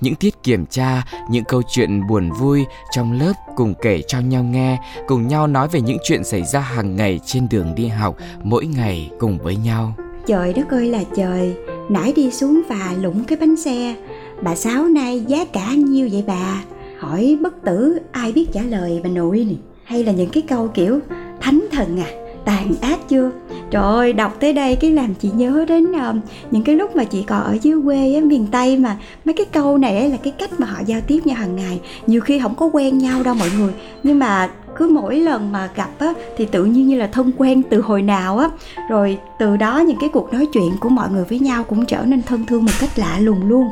Những 0.00 0.14
tiết 0.14 0.42
kiểm 0.42 0.66
tra, 0.66 1.04
những 1.30 1.44
câu 1.44 1.62
chuyện 1.68 2.06
buồn 2.06 2.30
vui 2.30 2.64
trong 2.92 3.12
lớp 3.12 3.32
cùng 3.56 3.74
kể 3.82 4.02
cho 4.08 4.20
nhau 4.20 4.42
nghe, 4.42 4.78
cùng 5.06 5.28
nhau 5.28 5.46
nói 5.46 5.68
về 5.68 5.80
những 5.80 5.98
chuyện 6.04 6.24
xảy 6.24 6.42
ra 6.42 6.60
hàng 6.60 6.96
ngày 6.96 7.20
trên 7.26 7.48
đường 7.50 7.74
đi 7.74 7.88
học, 7.88 8.16
mỗi 8.42 8.66
ngày 8.66 9.10
cùng 9.18 9.38
với 9.38 9.56
nhau. 9.56 9.94
Trời 10.26 10.52
đất 10.52 10.70
ơi 10.70 10.86
là 10.90 11.04
trời, 11.16 11.56
nãy 11.88 12.12
đi 12.16 12.30
xuống 12.30 12.62
và 12.68 12.94
lũng 13.00 13.24
cái 13.24 13.38
bánh 13.40 13.56
xe, 13.56 13.96
bà 14.42 14.54
Sáu 14.54 14.84
nay 14.84 15.20
giá 15.20 15.44
cả 15.52 15.72
nhiêu 15.74 16.08
vậy 16.12 16.24
bà? 16.26 16.62
Hỏi 16.98 17.38
bất 17.40 17.64
tử 17.64 17.98
ai 18.12 18.32
biết 18.32 18.46
trả 18.52 18.62
lời 18.62 19.00
bà 19.04 19.10
nội 19.10 19.44
này 19.46 19.58
hay 19.84 20.04
là 20.04 20.12
những 20.12 20.30
cái 20.30 20.42
câu 20.42 20.68
kiểu 20.74 20.98
thánh 21.40 21.66
thần 21.70 22.00
à 22.00 22.10
tàn 22.44 22.74
ác 22.80 23.08
chưa? 23.08 23.30
Trời 23.70 23.82
ơi 23.82 24.12
đọc 24.12 24.36
tới 24.40 24.52
đây 24.52 24.76
cái 24.76 24.90
làm 24.90 25.14
chị 25.14 25.30
nhớ 25.34 25.64
đến 25.68 25.92
uh, 25.92 26.16
những 26.50 26.64
cái 26.64 26.74
lúc 26.74 26.96
mà 26.96 27.04
chị 27.04 27.22
còn 27.22 27.42
ở 27.42 27.56
dưới 27.62 27.82
quê 27.84 28.14
á 28.14 28.20
miền 28.20 28.46
tây 28.46 28.76
mà 28.76 28.96
mấy 29.24 29.32
cái 29.32 29.46
câu 29.52 29.78
này 29.78 29.98
ấy 29.98 30.10
là 30.10 30.16
cái 30.16 30.32
cách 30.38 30.60
mà 30.60 30.66
họ 30.66 30.80
giao 30.86 31.00
tiếp 31.06 31.26
nhau 31.26 31.36
hàng 31.36 31.56
ngày. 31.56 31.80
Nhiều 32.06 32.20
khi 32.20 32.38
không 32.38 32.54
có 32.54 32.70
quen 32.72 32.98
nhau 32.98 33.22
đâu 33.22 33.34
mọi 33.34 33.48
người 33.58 33.72
nhưng 34.02 34.18
mà 34.18 34.50
cứ 34.78 34.88
mỗi 34.88 35.16
lần 35.16 35.52
mà 35.52 35.70
gặp 35.74 35.90
á, 35.98 36.12
thì 36.36 36.44
tự 36.44 36.64
nhiên 36.64 36.88
như 36.88 36.98
là 36.98 37.06
thân 37.06 37.32
quen 37.36 37.62
từ 37.70 37.80
hồi 37.80 38.02
nào 38.02 38.38
á. 38.38 38.48
Rồi 38.90 39.18
từ 39.38 39.56
đó 39.56 39.78
những 39.78 39.98
cái 40.00 40.08
cuộc 40.08 40.32
nói 40.32 40.46
chuyện 40.52 40.70
của 40.80 40.88
mọi 40.88 41.08
người 41.10 41.24
với 41.24 41.38
nhau 41.38 41.64
cũng 41.64 41.86
trở 41.86 42.04
nên 42.04 42.22
thân 42.22 42.46
thương 42.46 42.64
một 42.64 42.72
cách 42.80 42.98
lạ 42.98 43.18
lùng 43.20 43.48
luôn. 43.48 43.64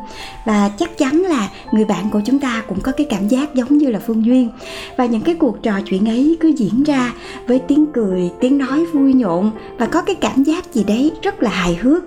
Và 0.44 0.70
chắc 0.78 0.98
chắn 0.98 1.22
là 1.22 1.48
người 1.72 1.84
bạn 1.84 2.10
của 2.10 2.20
chúng 2.24 2.38
ta 2.38 2.62
cũng 2.68 2.80
có 2.80 2.92
cái 2.92 3.06
cảm 3.10 3.28
giác 3.28 3.54
giống 3.54 3.78
như 3.78 3.90
là 3.90 3.98
phương 4.06 4.24
duyên. 4.24 4.50
Và 4.96 5.06
những 5.06 5.22
cái 5.22 5.34
cuộc 5.34 5.62
trò 5.62 5.80
chuyện 5.84 6.08
ấy 6.08 6.36
cứ 6.40 6.48
diễn 6.48 6.82
ra 6.82 7.12
với 7.46 7.58
tiếng 7.58 7.86
cười, 7.92 8.30
tiếng 8.40 8.58
nói 8.58 8.86
vui 8.86 9.12
nhộn 9.14 9.50
và 9.78 9.86
có 9.86 10.02
cái 10.02 10.14
cảm 10.14 10.42
giác 10.42 10.74
gì 10.74 10.84
đấy 10.84 11.12
rất 11.22 11.42
là 11.42 11.50
hài 11.50 11.74
hước 11.74 12.04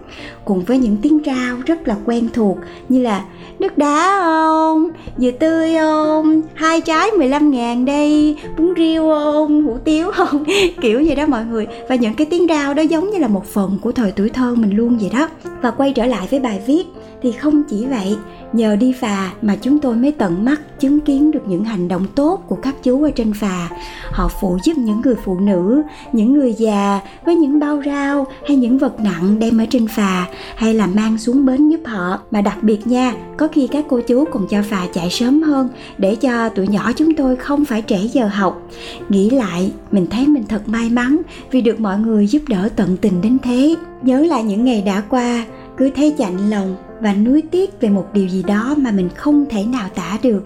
cùng 0.50 0.64
với 0.64 0.78
những 0.78 0.98
tiếng 1.02 1.20
rao 1.26 1.58
rất 1.66 1.88
là 1.88 1.96
quen 2.06 2.30
thuộc 2.34 2.58
như 2.90 3.02
là, 3.02 3.26
nước 3.60 3.78
đá 3.78 4.20
không 4.22 4.90
dừa 5.18 5.32
tươi 5.32 5.76
không 5.80 6.42
hai 6.54 6.82
trái 6.82 7.12
15 7.12 7.52
ngàn 7.52 7.86
đây, 7.86 8.38
bún 8.58 8.74
riêu 8.78 9.10
không 9.10 9.64
hủ 9.64 9.78
tiếu 9.84 10.12
không 10.12 10.44
kiểu 10.82 11.04
vậy 11.06 11.16
đó 11.16 11.26
mọi 11.28 11.46
người. 11.46 11.68
Và 11.90 11.96
những 11.96 12.14
cái 12.14 12.28
tiếng 12.30 12.48
rao 12.48 12.74
đó 12.74 12.82
giống 12.82 13.12
như 13.12 13.18
là 13.18 13.28
một 13.28 13.46
phần 13.46 13.78
của 13.82 13.92
thời 13.92 14.12
tuổi 14.12 14.30
thơ 14.30 14.56
mình 14.56 14.78
luôn 14.78 14.98
vậy 14.98 15.10
đó. 15.14 15.30
Và 15.62 15.72
quay 15.72 15.94
trở 15.94 16.06
lại 16.06 16.28
với 16.32 16.40
bài 16.40 16.62
viết, 16.68 16.84
thì 17.22 17.32
không 17.32 17.64
chỉ 17.70 17.86
vậy, 17.86 18.18
nhờ 18.54 18.76
đi 18.76 18.94
phà 19.00 19.32
mà 19.42 19.56
chúng 19.56 19.80
tôi 19.80 19.96
mới 19.96 20.12
tận 20.12 20.46
mắt 20.46 20.80
chứng 20.80 21.00
kiến 21.00 21.32
được 21.32 21.48
những 21.48 21.64
hành 21.64 21.88
động 21.88 22.06
tốt 22.16 22.44
của 22.48 22.56
các 22.56 22.76
chú 22.84 23.04
ở 23.04 23.12
trên 23.12 23.34
phà. 23.34 23.70
Họ 24.12 24.30
phụ 24.42 24.58
giúp 24.64 24.78
những 24.78 25.02
người 25.02 25.16
phụ 25.26 25.40
nữ, 25.40 25.82
những 26.14 26.34
người 26.34 26.54
già 26.54 27.00
với 27.26 27.36
những 27.36 27.60
bao 27.60 27.82
rau 27.86 28.28
hay 28.48 28.58
những 28.58 28.78
vật 28.78 29.00
nặng 29.00 29.40
đem 29.40 29.58
ở 29.58 29.66
trên 29.70 29.88
phà 29.88 30.28
hay 30.56 30.74
là 30.74 30.88
mang 30.88 31.18
xuống 31.18 31.46
bến 31.46 31.70
giúp 31.70 31.82
họ. 31.86 32.20
Mà 32.32 32.42
đặc 32.42 32.64
biệt 32.64 32.88
nha, 32.88 33.14
có 33.38 33.48
khi 33.48 33.68
các 33.68 33.86
cô 33.90 34.00
chú 34.08 34.26
còn 34.26 34.48
cho 34.48 34.62
phà 34.70 34.88
chạy 34.94 35.10
sớm 35.10 35.42
hơn 35.42 35.70
để 35.98 36.16
cho 36.16 36.50
tụi 36.50 36.68
nhỏ 36.68 36.92
chúng 36.96 37.16
tôi 37.16 37.36
không 37.36 37.66
phải 37.66 37.84
trễ 37.88 37.98
giờ 37.98 38.28
học. 38.28 38.62
Nghĩ 39.10 39.30
lại, 39.30 39.72
mình 39.92 40.08
thấy 40.08 40.28
mình 40.28 40.44
thật 40.50 40.70
may 40.70 40.90
mắn 40.90 41.22
vì 41.52 41.62
được 41.62 41.80
mọi 41.80 42.00
người 42.00 42.28
giúp 42.28 42.42
đỡ 42.48 42.70
tận 42.76 42.98
tình 43.02 43.22
đến 43.22 43.38
thế. 43.44 43.76
Nhớ 44.02 44.22
lại 44.22 44.44
những 44.44 44.66
ngày 44.66 44.82
đã 44.82 45.02
qua, 45.10 45.46
cứ 45.78 45.90
thấy 45.96 46.16
chạnh 46.18 46.50
lòng 46.50 46.76
và 47.02 47.14
nuối 47.14 47.44
tiếc 47.52 47.82
về 47.82 47.90
một 47.90 48.08
điều 48.14 48.28
gì 48.28 48.44
đó 48.44 48.76
mà 48.78 48.92
mình 48.92 49.10
không 49.16 49.46
thể 49.50 49.66
nào 49.66 49.90
tả 49.96 50.18
được. 50.24 50.44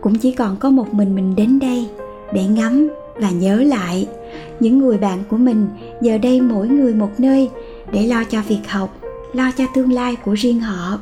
Cũng 0.00 0.14
chỉ 0.14 0.32
còn 0.32 0.56
có 0.56 0.70
một 0.70 0.94
mình 0.94 1.14
mình 1.14 1.36
đến 1.36 1.58
đây 1.58 1.86
để 2.32 2.44
ngắm 2.44 2.88
và 3.20 3.30
nhớ 3.30 3.62
lại. 3.62 4.06
Những 4.60 4.78
người 4.78 4.98
bạn 4.98 5.18
của 5.30 5.36
mình 5.36 5.66
giờ 6.00 6.18
đây 6.18 6.40
mỗi 6.40 6.68
người 6.68 6.94
một 6.94 7.10
nơi 7.18 7.50
để 7.92 8.06
lo 8.06 8.24
cho 8.24 8.42
việc 8.48 8.60
học 8.68 8.98
lo 9.34 9.50
cho 9.50 9.64
tương 9.74 9.92
lai 9.92 10.16
của 10.16 10.34
riêng 10.34 10.60
họ. 10.60 10.98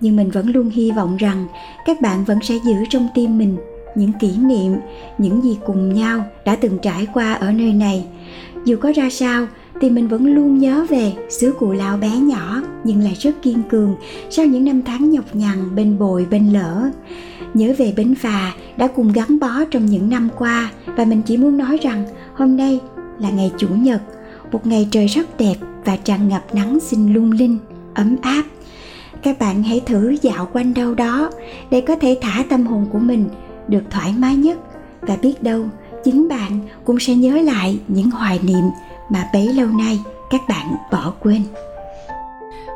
Nhưng 0.00 0.16
mình 0.16 0.30
vẫn 0.30 0.50
luôn 0.50 0.70
hy 0.70 0.90
vọng 0.90 1.16
rằng 1.16 1.46
các 1.86 2.00
bạn 2.00 2.24
vẫn 2.24 2.38
sẽ 2.42 2.54
giữ 2.64 2.74
trong 2.90 3.08
tim 3.14 3.38
mình 3.38 3.56
những 3.94 4.12
kỷ 4.20 4.36
niệm, 4.36 4.76
những 5.18 5.42
gì 5.44 5.58
cùng 5.66 5.94
nhau 5.94 6.24
đã 6.44 6.56
từng 6.56 6.78
trải 6.82 7.06
qua 7.14 7.32
ở 7.32 7.52
nơi 7.52 7.72
này. 7.72 8.04
Dù 8.64 8.76
có 8.76 8.92
ra 8.96 9.10
sao, 9.10 9.46
thì 9.80 9.90
mình 9.90 10.08
vẫn 10.08 10.26
luôn 10.26 10.58
nhớ 10.58 10.86
về 10.88 11.12
xứ 11.30 11.52
cụ 11.58 11.72
lao 11.72 11.96
bé 11.96 12.10
nhỏ 12.10 12.62
nhưng 12.84 13.00
lại 13.00 13.16
rất 13.20 13.42
kiên 13.42 13.62
cường 13.68 13.96
sau 14.30 14.46
những 14.46 14.64
năm 14.64 14.82
tháng 14.82 15.10
nhọc 15.10 15.36
nhằn 15.36 15.74
bên 15.74 15.98
bồi 15.98 16.26
bên 16.30 16.52
lỡ. 16.52 16.90
Nhớ 17.54 17.74
về 17.78 17.92
bến 17.96 18.14
phà 18.14 18.52
đã 18.76 18.86
cùng 18.86 19.12
gắn 19.12 19.38
bó 19.38 19.64
trong 19.70 19.86
những 19.86 20.10
năm 20.10 20.28
qua 20.38 20.70
và 20.96 21.04
mình 21.04 21.22
chỉ 21.22 21.36
muốn 21.36 21.58
nói 21.58 21.78
rằng 21.82 22.04
hôm 22.34 22.56
nay 22.56 22.80
là 23.18 23.30
ngày 23.30 23.52
chủ 23.58 23.68
nhật 23.68 24.02
một 24.52 24.66
ngày 24.66 24.88
trời 24.90 25.06
rất 25.06 25.38
đẹp 25.38 25.54
và 25.84 25.96
tràn 25.96 26.28
ngập 26.28 26.54
nắng 26.54 26.80
xinh 26.80 27.14
lung 27.14 27.32
linh, 27.32 27.58
ấm 27.94 28.16
áp. 28.22 28.42
Các 29.22 29.38
bạn 29.38 29.62
hãy 29.62 29.80
thử 29.80 30.16
dạo 30.22 30.48
quanh 30.52 30.74
đâu 30.74 30.94
đó 30.94 31.30
để 31.70 31.80
có 31.80 31.96
thể 31.96 32.18
thả 32.20 32.44
tâm 32.50 32.66
hồn 32.66 32.86
của 32.92 32.98
mình 32.98 33.28
được 33.68 33.82
thoải 33.90 34.14
mái 34.18 34.36
nhất. 34.36 34.58
Và 35.00 35.16
biết 35.16 35.42
đâu, 35.42 35.64
chính 36.04 36.28
bạn 36.28 36.60
cũng 36.84 37.00
sẽ 37.00 37.14
nhớ 37.14 37.36
lại 37.36 37.78
những 37.88 38.10
hoài 38.10 38.40
niệm 38.42 38.64
mà 39.10 39.28
bấy 39.32 39.52
lâu 39.52 39.66
nay 39.66 40.00
các 40.30 40.40
bạn 40.48 40.66
bỏ 40.92 41.12
quên 41.20 41.42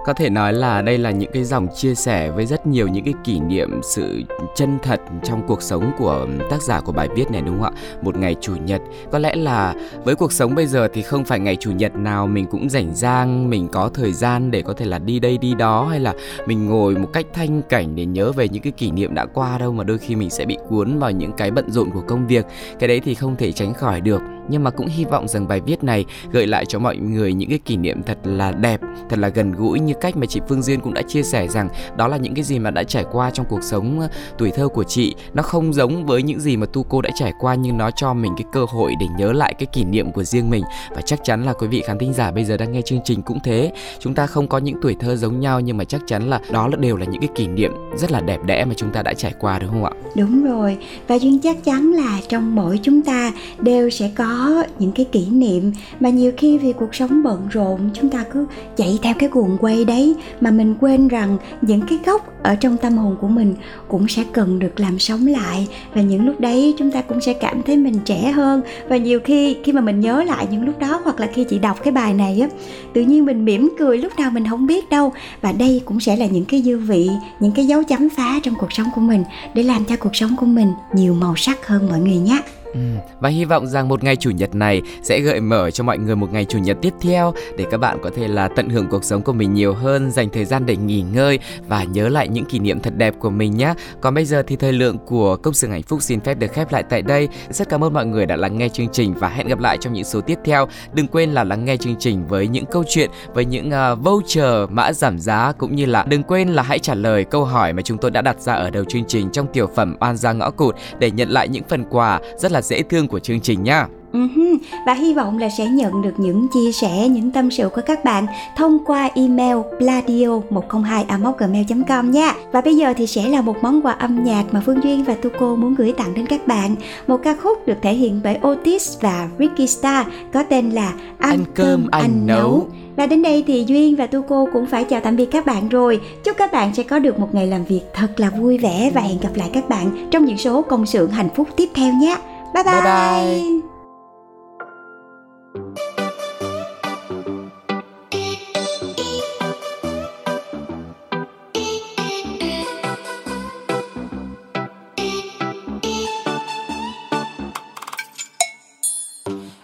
có 0.05 0.13
thể 0.13 0.31
nói 0.31 0.53
là 0.53 0.83
đây 0.83 0.99
là 0.99 1.11
những 1.11 1.31
cái 1.33 1.45
dòng 1.45 1.69
chia 1.75 1.95
sẻ 1.95 2.31
với 2.31 2.47
rất 2.47 2.67
nhiều 2.67 2.89
những 2.89 3.05
cái 3.05 3.15
kỷ 3.25 3.41
niệm, 3.41 3.81
sự 3.83 4.23
chân 4.55 4.79
thật 4.83 5.01
trong 5.25 5.43
cuộc 5.47 5.63
sống 5.63 5.93
của 5.99 6.27
tác 6.51 6.63
giả 6.63 6.81
của 6.81 6.93
bài 6.93 7.09
viết 7.17 7.31
này, 7.31 7.43
đúng 7.43 7.63
không 7.63 7.75
ạ? 7.75 7.81
Một 8.03 8.17
ngày 8.17 8.37
chủ 8.41 8.57
nhật. 8.57 8.83
Có 9.13 9.19
lẽ 9.19 9.35
là 9.35 9.75
với 10.05 10.15
cuộc 10.15 10.33
sống 10.33 10.55
bây 10.55 10.67
giờ 10.67 10.89
thì 10.93 11.03
không 11.03 11.25
phải 11.25 11.41
ngày 11.41 11.57
chủ 11.57 11.71
nhật 11.71 11.95
nào 11.95 12.27
mình 12.27 12.47
cũng 12.47 12.71
rảnh 12.71 12.95
rang, 12.95 13.51
mình 13.51 13.69
có 13.69 13.91
thời 13.95 14.13
gian 14.13 14.51
để 14.51 14.63
có 14.63 14.73
thể 14.73 14.85
là 14.85 14.99
đi 14.99 15.21
đây 15.21 15.39
đi 15.39 15.55
đó, 15.55 15.85
hay 15.85 16.01
là 16.01 16.15
mình 16.47 16.67
ngồi 16.67 16.97
một 16.97 17.09
cách 17.13 17.27
thanh 17.33 17.63
cảnh 17.63 17.97
để 17.97 18.07
nhớ 18.07 18.33
về 18.33 18.49
những 18.49 18.63
cái 18.63 18.73
kỷ 18.73 18.91
niệm 18.91 19.15
đã 19.15 19.27
qua 19.27 19.59
đâu, 19.59 19.73
mà 19.73 19.85
đôi 19.85 19.99
khi 19.99 20.17
mình 20.17 20.31
sẽ 20.31 20.45
bị 20.45 20.59
cuốn 20.69 20.99
vào 20.99 21.11
những 21.11 21.33
cái 21.33 21.51
bận 21.51 21.71
rộn 21.71 21.91
của 21.91 22.03
công 22.07 22.27
việc. 22.27 22.47
Cái 22.79 22.89
đấy 22.89 23.01
thì 23.01 23.15
không 23.15 23.37
thể 23.37 23.53
tránh 23.53 23.75
khỏi 23.75 24.01
được 24.01 24.23
nhưng 24.49 24.65
mà 24.65 24.71
cũng 24.71 24.87
hy 24.87 25.05
vọng 25.05 25.29
rằng 25.29 25.49
bài 25.49 25.61
viết 25.67 25.85
này 25.85 26.05
gợi 26.33 26.47
lại 26.47 26.65
cho 26.65 26.79
mọi 26.79 26.97
người 26.97 27.33
những 27.33 27.49
cái 27.49 27.59
kỷ 27.59 27.77
niệm 27.77 28.03
thật 28.03 28.19
là 28.25 28.53
đẹp, 28.53 28.81
thật 29.11 29.19
là 29.19 29.29
gần 29.29 29.53
gũi 29.53 29.81
như 29.81 29.95
cách 30.01 30.17
mà 30.17 30.27
chị 30.27 30.41
Phương 30.49 30.63
Duyên 30.63 30.81
cũng 30.81 30.95
đã 30.95 31.03
chia 31.03 31.23
sẻ 31.23 31.49
rằng 31.49 31.69
đó 31.97 32.09
là 32.09 32.17
những 32.17 32.35
cái 32.35 32.45
gì 32.45 32.59
mà 32.59 32.71
đã 32.71 32.83
trải 32.83 33.05
qua 33.13 33.31
trong 33.31 33.47
cuộc 33.49 33.63
sống 33.63 34.01
ờ, 34.01 34.09
tuổi 34.39 34.51
thơ 34.51 34.69
của 34.69 34.85
chị. 34.85 35.15
Nó 35.35 35.43
không 35.43 35.73
giống 35.73 36.07
với 36.07 36.23
những 36.23 36.41
gì 36.41 36.57
mà 36.57 36.67
tu 36.73 36.83
cô 36.83 37.01
đã 37.01 37.11
trải 37.15 37.33
qua 37.41 37.55
nhưng 37.55 37.79
nó 37.79 37.91
cho 37.91 38.15
mình 38.15 38.33
cái 38.37 38.45
cơ 38.53 38.65
hội 38.69 38.93
để 39.01 39.07
nhớ 39.19 39.33
lại 39.33 39.55
cái 39.55 39.67
kỷ 39.67 39.85
niệm 39.85 40.13
của 40.13 40.25
riêng 40.25 40.51
mình. 40.51 40.65
Và 40.91 41.01
chắc 41.01 41.25
chắn 41.25 41.45
là 41.45 41.53
quý 41.53 41.67
vị 41.67 41.83
khán 41.87 41.99
thính 41.99 42.13
giả 42.13 42.31
bây 42.31 42.45
giờ 42.45 42.57
đang 42.57 42.73
nghe 42.73 42.83
chương 42.83 43.01
trình 43.05 43.23
cũng 43.23 43.39
thế. 43.45 43.73
Chúng 43.99 44.15
ta 44.15 44.27
không 44.27 44.49
có 44.49 44.59
những 44.59 44.77
tuổi 44.83 44.97
thơ 45.01 45.17
giống 45.17 45.41
nhau 45.41 45.61
nhưng 45.61 45.77
mà 45.77 45.85
chắc 45.85 46.01
chắn 46.07 46.31
là 46.31 46.41
đó 46.51 46.69
là 46.69 46.77
đều 46.77 46.97
là 46.97 47.07
những 47.07 47.21
cái 47.21 47.31
kỷ 47.35 47.47
niệm 47.47 47.73
rất 47.97 48.13
là 48.13 48.21
đẹp 48.21 48.41
đẽ 48.47 48.65
mà 48.65 48.75
chúng 48.77 48.93
ta 48.93 49.03
đã 49.03 49.15
trải 49.15 49.33
qua, 49.41 49.59
đúng 49.59 49.71
không 49.71 49.85
ạ? 49.85 49.91
Đúng 50.17 50.45
rồi. 50.45 50.79
Và 51.09 51.19
duyên, 51.19 51.39
chắc 51.39 51.65
chắn 51.65 51.93
là 51.93 52.21
trong 52.29 52.55
mỗi 52.55 52.81
chúng 52.83 53.03
ta 53.03 53.33
đều 53.61 53.91
sẽ 53.91 54.11
có 54.17 54.32
những 54.79 54.93
cái 54.93 55.07
kỷ 55.13 55.27
niệm 55.27 55.73
mà 56.01 56.09
nhiều 56.09 56.33
khi 56.37 56.59
vì 56.59 56.73
cuộc 56.73 56.95
sống 56.95 57.23
bận 57.23 57.49
rộn, 57.51 57.91
chúng 57.95 58.11
ta 58.11 58.25
cứ 58.33 58.47
chạy 58.77 58.99
theo 59.03 59.15
cái 59.19 59.29
guồng 59.33 59.59
quay 59.61 59.85
đấy 59.85 60.15
mà 60.41 60.51
mình 60.51 60.75
quên 60.81 61.09
rằng 61.09 61.37
những 61.63 61.81
cái 61.81 61.99
gốc 62.07 62.29
ở 62.43 62.55
trong 62.55 62.77
tâm 62.77 62.97
hồn 62.99 63.17
của 63.21 63.29
mình 63.29 63.55
cũng 63.89 64.09
sẽ 64.09 64.25
cần 64.33 64.59
được 64.59 64.81
làm 64.81 64.99
sống 64.99 65.27
lại. 65.27 65.69
Và 65.95 66.01
những 66.01 66.27
lúc 66.27 66.41
đấy 66.41 66.75
chúng 66.79 66.91
ta 66.91 67.03
cũng 67.03 67.21
sẽ 67.21 67.33
cảm 67.33 67.63
thấy 67.63 67.77
mình 67.77 67.99
trẻ 68.05 68.33
hơn. 68.33 68.63
Và 68.89 68.97
nhiều 68.97 69.21
khi 69.25 69.57
khi 69.65 69.73
mà 69.73 69.81
mình 69.81 70.01
nhớ 70.01 70.23
lại 70.23 70.47
những 70.51 70.65
lúc 70.65 70.79
đó 70.79 71.01
hoặc 71.05 71.21
là 71.21 71.27
khi 71.35 71.45
chị 71.45 71.59
đọc 71.59 71.79
cái 71.85 71.93
bài 71.93 72.15
này 72.15 72.41
á, 72.41 72.49
tự 72.93 73.03
nhiên 73.03 73.25
mình 73.25 73.45
mỉm 73.45 73.75
cười, 73.79 73.99
lúc 73.99 74.13
nào 74.19 74.31
mình 74.31 74.49
không 74.49 74.67
biết 74.67 74.91
đâu. 74.91 75.13
Và 75.41 75.53
đây 75.53 75.81
cũng 75.85 76.01
sẽ 76.01 76.17
là 76.17 76.27
những 76.27 76.45
cái 76.45 76.63
dư 76.63 76.79
vị, 76.79 77.11
những 77.41 77.53
cái 77.53 77.67
dấu 77.67 77.83
chấm 77.83 78.09
phá 78.09 78.41
trong 78.43 78.55
cuộc 78.59 78.73
sống 78.73 78.87
của 78.95 79.01
mình 79.01 79.25
để 79.55 79.63
làm 79.63 79.85
cho 79.85 79.97
cuộc 79.97 80.17
sống 80.17 80.37
của 80.37 80.47
mình 80.47 80.73
nhiều 80.95 81.15
màu 81.15 81.37
sắc 81.37 81.67
hơn 81.67 81.89
mọi 81.89 82.01
người 82.01 82.19
nhé. 82.19 82.43
Ừ, 82.75 82.81
và 83.21 83.29
hy 83.29 83.45
vọng 83.45 83.67
rằng 83.67 83.89
một 83.89 84.05
ngày 84.05 84.17
chủ 84.17 84.31
nhật 84.31 84.55
này 84.55 84.83
sẽ 85.03 85.21
gợi 85.21 85.41
mở 85.41 85.71
cho 85.71 85.85
mọi 85.85 85.99
người 85.99 86.17
một 86.17 86.33
ngày 86.33 86.45
chủ 86.45 86.59
nhật 86.59 86.77
tiếp 86.83 86.93
theo 87.01 87.35
để 87.57 87.67
các 87.71 87.79
bạn 87.79 87.99
có 88.03 88.11
thể 88.17 88.29
là 88.29 88.49
tận 88.49 88.69
hưởng 88.69 88.89
cuộc 88.91 89.05
sống 89.05 89.23
của 89.23 89.33
mình 89.33 89.55
nhiều 89.55 89.75
hơn, 89.75 90.11
dành 90.11 90.29
thời 90.31 90.45
gian 90.45 90.67
để 90.67 90.77
nghỉ 90.77 91.03
ngơi 91.15 91.39
và 91.69 91.85
nhớ 91.85 92.09
lại 92.09 92.29
những 92.29 92.45
kỷ 92.45 92.59
niệm 92.59 92.81
thật 92.81 92.97
đẹp 92.97 93.15
của 93.19 93.31
mình 93.31 93.57
nhé. 93.57 93.75
Còn 94.01 94.15
bây 94.15 94.25
giờ 94.25 94.43
thì 94.47 94.57
thời 94.57 94.73
lượng 94.73 94.99
của 94.99 95.37
công 95.37 95.55
sự 95.55 95.69
hạnh 95.69 95.83
phúc 95.83 96.03
xin 96.03 96.21
phép 96.21 96.35
được 96.35 96.53
khép 96.53 96.73
lại 96.73 96.83
tại 96.83 97.03
đây. 97.03 97.29
Rất 97.51 97.69
cảm 97.69 97.85
ơn 97.85 97.93
mọi 97.93 98.07
người 98.07 98.27
đã 98.27 98.37
lắng 98.37 98.59
nghe 98.59 98.69
chương 98.69 98.89
trình 98.93 99.15
và 99.15 99.29
hẹn 99.29 99.49
gặp 99.49 99.61
lại 99.61 99.79
trong 99.81 99.93
những 99.93 100.05
số 100.05 100.21
tiếp 100.21 100.39
theo. 100.45 100.69
Đừng 100.93 101.07
quên 101.07 101.31
là 101.31 101.45
lắng 101.45 101.65
nghe 101.65 101.77
chương 101.77 101.97
trình 101.99 102.27
với 102.27 102.49
những 102.49 102.65
câu 102.67 102.85
chuyện, 102.89 103.11
với 103.35 103.45
những 103.45 103.71
uh, 103.93 103.99
voucher 104.05 104.71
mã 104.71 104.93
giảm 104.93 105.19
giá 105.19 105.53
cũng 105.53 105.77
như 105.77 105.87
là 105.87 106.05
đừng 106.09 106.23
quên 106.23 106.49
là 106.49 106.63
hãy 106.63 106.79
trả 106.79 106.95
lời 106.95 107.25
câu 107.25 107.45
hỏi 107.45 107.73
mà 107.73 107.83
chúng 107.83 107.99
tôi 107.99 108.11
đã 108.11 108.23
đặt 108.23 108.41
ra 108.41 108.55
ở 108.55 108.71
đầu 108.71 108.85
chương 108.85 109.05
trình 109.05 109.31
trong 109.33 109.47
tiểu 109.53 109.67
phẩm 109.77 109.97
Oan 110.01 110.17
gia 110.17 110.33
ngõ 110.33 110.51
cụt 110.51 110.77
để 110.99 111.11
nhận 111.11 111.31
lại 111.31 111.49
những 111.49 111.65
phần 111.69 111.85
quà 111.91 112.21
rất 112.39 112.53
là 112.53 112.62
dễ 112.63 112.83
thương 112.83 113.09
của 113.09 113.19
chương 113.19 113.41
trình 113.41 113.63
nhá. 113.63 113.87
Uh-huh. 114.13 114.59
Và 114.87 114.95
hy 114.95 115.15
vọng 115.15 115.39
là 115.39 115.49
sẽ 115.59 115.67
nhận 115.67 116.03
được 116.03 116.15
những 116.17 116.47
chia 116.55 116.73
sẻ, 116.73 117.09
những 117.09 117.31
tâm 117.31 117.51
sự 117.51 117.69
của 117.69 117.83
các 117.87 118.05
bạn 118.05 118.27
thông 118.57 118.79
qua 118.85 119.11
email 119.15 119.57
pladio 119.79 120.41
102 120.51 121.05
gmail 121.39 121.65
com 121.89 122.11
nha. 122.11 122.35
Và 122.53 122.61
bây 122.61 122.77
giờ 122.77 122.95
thì 122.97 123.07
sẽ 123.07 123.29
là 123.29 123.41
một 123.41 123.57
món 123.63 123.83
quà 123.83 123.93
âm 123.93 124.25
nhạc 124.25 124.45
mà 124.53 124.63
Phương 124.67 124.83
Duyên 124.83 125.05
và 125.05 125.15
Tuko 125.15 125.55
muốn 125.55 125.75
gửi 125.75 125.93
tặng 125.93 126.15
đến 126.15 126.27
các 126.27 126.47
bạn. 126.47 126.75
Một 127.07 127.17
ca 127.25 127.35
khúc 127.43 127.67
được 127.67 127.77
thể 127.83 127.95
hiện 127.95 128.21
bởi 128.25 128.39
Otis 128.49 129.01
và 129.01 129.29
Ricky 129.39 129.67
Star 129.67 130.07
có 130.33 130.43
tên 130.43 130.71
là 130.71 130.93
Ăn, 131.19 131.31
Ăn 131.31 131.45
cơm 131.55 131.89
anh, 131.91 132.03
anh 132.03 132.27
nấu. 132.27 132.39
nấu. 132.39 132.69
Và 132.97 133.07
đến 133.07 133.23
đây 133.23 133.45
thì 133.47 133.65
Duyên 133.67 133.97
và 133.97 134.07
Tu 134.07 134.23
Cô 134.23 134.49
cũng 134.53 134.67
phải 134.67 134.85
chào 134.85 135.01
tạm 135.01 135.17
biệt 135.17 135.27
các 135.31 135.47
bạn 135.47 135.69
rồi. 135.69 136.01
Chúc 136.25 136.37
các 136.37 136.53
bạn 136.53 136.75
sẽ 136.75 136.83
có 136.83 136.99
được 136.99 137.19
một 137.19 137.35
ngày 137.35 137.47
làm 137.47 137.65
việc 137.65 137.81
thật 137.95 138.21
là 138.21 138.31
vui 138.31 138.59
vẻ 138.59 138.91
và 138.95 139.01
hẹn 139.01 139.19
gặp 139.21 139.31
lại 139.35 139.51
các 139.53 139.69
bạn 139.69 140.09
trong 140.11 140.25
những 140.25 140.39
số 140.39 140.63
công 140.63 140.87
xưởng 140.87 141.11
hạnh 141.11 141.29
phúc 141.37 141.49
tiếp 141.57 141.69
theo 141.75 141.93
nhé. 141.93 142.17
Bye 142.55 142.65
bye. 142.65 142.73
bye, 142.73 142.83
bye. 142.85 143.63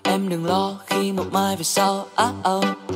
Em 0.03 0.29
đừng 0.29 0.47
lo 0.47 0.75
khi 0.87 1.13
một 1.13 1.25
mai 1.33 1.57
về 1.57 1.65
sau 1.65 2.07
ah, 2.15 2.35
oh 2.49 2.88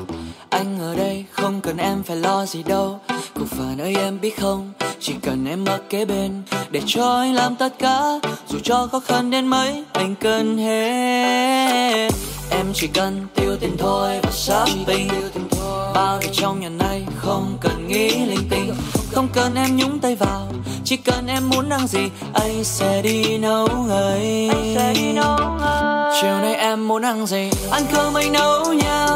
cần 1.62 1.77
em 1.77 2.03
phải 2.03 2.16
lo 2.16 2.46
gì 2.46 2.62
đâu. 2.62 3.01
Cuộc 3.35 3.46
phản 3.51 3.81
ơi 3.81 3.94
em 3.98 4.20
biết 4.20 4.40
không? 4.40 4.72
Chỉ 5.01 5.12
cần 5.22 5.46
em 5.46 5.64
ở 5.64 5.79
kế 5.90 6.05
bên 6.05 6.42
Để 6.70 6.81
cho 6.87 7.16
anh 7.16 7.35
làm 7.35 7.57
tất 7.57 7.79
cả. 7.79 8.01
Dù 8.48 8.59
cho 8.62 8.88
khó 8.92 9.01
khăn 9.01 9.31
đến 9.31 9.46
mấy 9.46 9.85
Anh 9.92 10.14
cần 10.14 10.59
hết. 10.59 12.09
Em 12.51 12.66
chỉ 12.75 12.87
cần 12.87 13.27
tiêu 13.35 13.57
tiền 13.61 13.77
thôi 13.79 14.20
và 14.22 14.31
shopping 14.31 15.09
Bao 15.94 16.18
điều 16.20 16.31
trong 16.33 16.61
nhà 16.61 16.68
này 16.68 17.07
không 17.16 17.59
cần 17.61 17.88
nghĩ 17.88 18.27
linh 18.27 18.48
tinh. 18.51 18.75
Không 19.12 19.29
cần 19.35 19.55
em 19.55 19.77
nhúng 19.77 19.98
tay 19.98 20.16
vào 20.16 20.48
Chỉ 20.85 20.96
cần 20.96 21.27
em 21.27 21.51
muốn 21.51 21.68
ăn 21.68 21.87
gì 21.87 22.09
Anh 22.35 22.64
sẽ 22.64 23.03
đi 23.03 23.38
nấu 23.38 23.68
ngay. 23.88 24.51
Chiều 26.22 26.38
nay 26.40 26.55
em 26.55 26.88
muốn 26.88 27.03
ăn 27.03 27.27
gì 27.27 27.51
Ăn 27.70 27.83
cơm 27.92 28.14
anh 28.14 28.33
nấu 28.33 28.72
nha. 28.72 29.07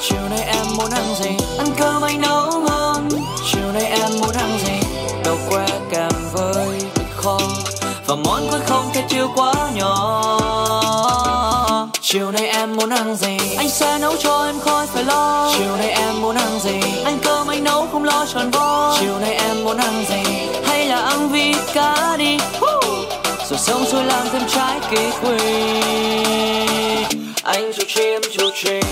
Chiều 0.00 0.28
nay 0.30 0.42
em 0.42 0.66
muốn 0.76 0.90
ăn 0.90 1.04
gì 1.22 1.45
Ăn 1.66 1.74
cơm 1.78 2.02
anh 2.02 2.20
nấu 2.20 2.60
ngon. 2.60 3.08
Chiều 3.52 3.72
nay 3.74 3.84
em 3.84 4.10
muốn 4.20 4.30
ăn 4.34 4.58
gì? 4.64 4.88
Đậu 5.24 5.36
que 5.50 5.66
kèm 5.90 6.12
với 6.32 6.80
thịt 6.94 7.06
kho. 7.16 7.38
Và 8.06 8.14
món 8.14 8.48
cuối 8.50 8.60
không 8.66 8.90
thể 8.92 9.04
chưa 9.08 9.26
quá 9.34 9.52
nhỏ. 9.74 10.40
Chiều 12.00 12.30
nay 12.30 12.46
em 12.46 12.76
muốn 12.76 12.90
ăn 12.90 13.16
gì? 13.16 13.36
Anh 13.56 13.68
sẽ 13.68 13.98
nấu 13.98 14.16
cho 14.16 14.46
em 14.46 14.60
khỏi 14.60 14.86
phải 14.86 15.04
lo. 15.04 15.52
Chiều 15.58 15.76
nay 15.76 15.88
em 15.88 16.22
muốn 16.22 16.36
ăn 16.36 16.60
gì? 16.60 16.80
Anh 17.04 17.18
cơm 17.22 17.48
anh 17.48 17.64
nấu 17.64 17.86
không 17.92 18.04
lo 18.04 18.26
tròn 18.34 18.50
vo. 18.50 18.96
Chiều 19.00 19.18
nay 19.20 19.34
em 19.34 19.64
muốn 19.64 19.76
ăn 19.76 20.04
gì? 20.08 20.22
Hay 20.66 20.86
là 20.86 21.00
ăn 21.00 21.28
vịt 21.28 21.56
cá 21.74 22.16
đi. 22.18 22.38
Rồi 23.50 23.58
sống 23.58 23.84
rồi 23.92 24.04
làm 24.04 24.26
thêm 24.32 24.42
trái 24.54 24.80
kỳ 24.90 25.10
quỳ 25.22 25.38
Anh 27.42 27.72
chủ 27.76 27.82
chim 27.88 28.20
chủ 28.38 28.50
chim. 28.54 28.82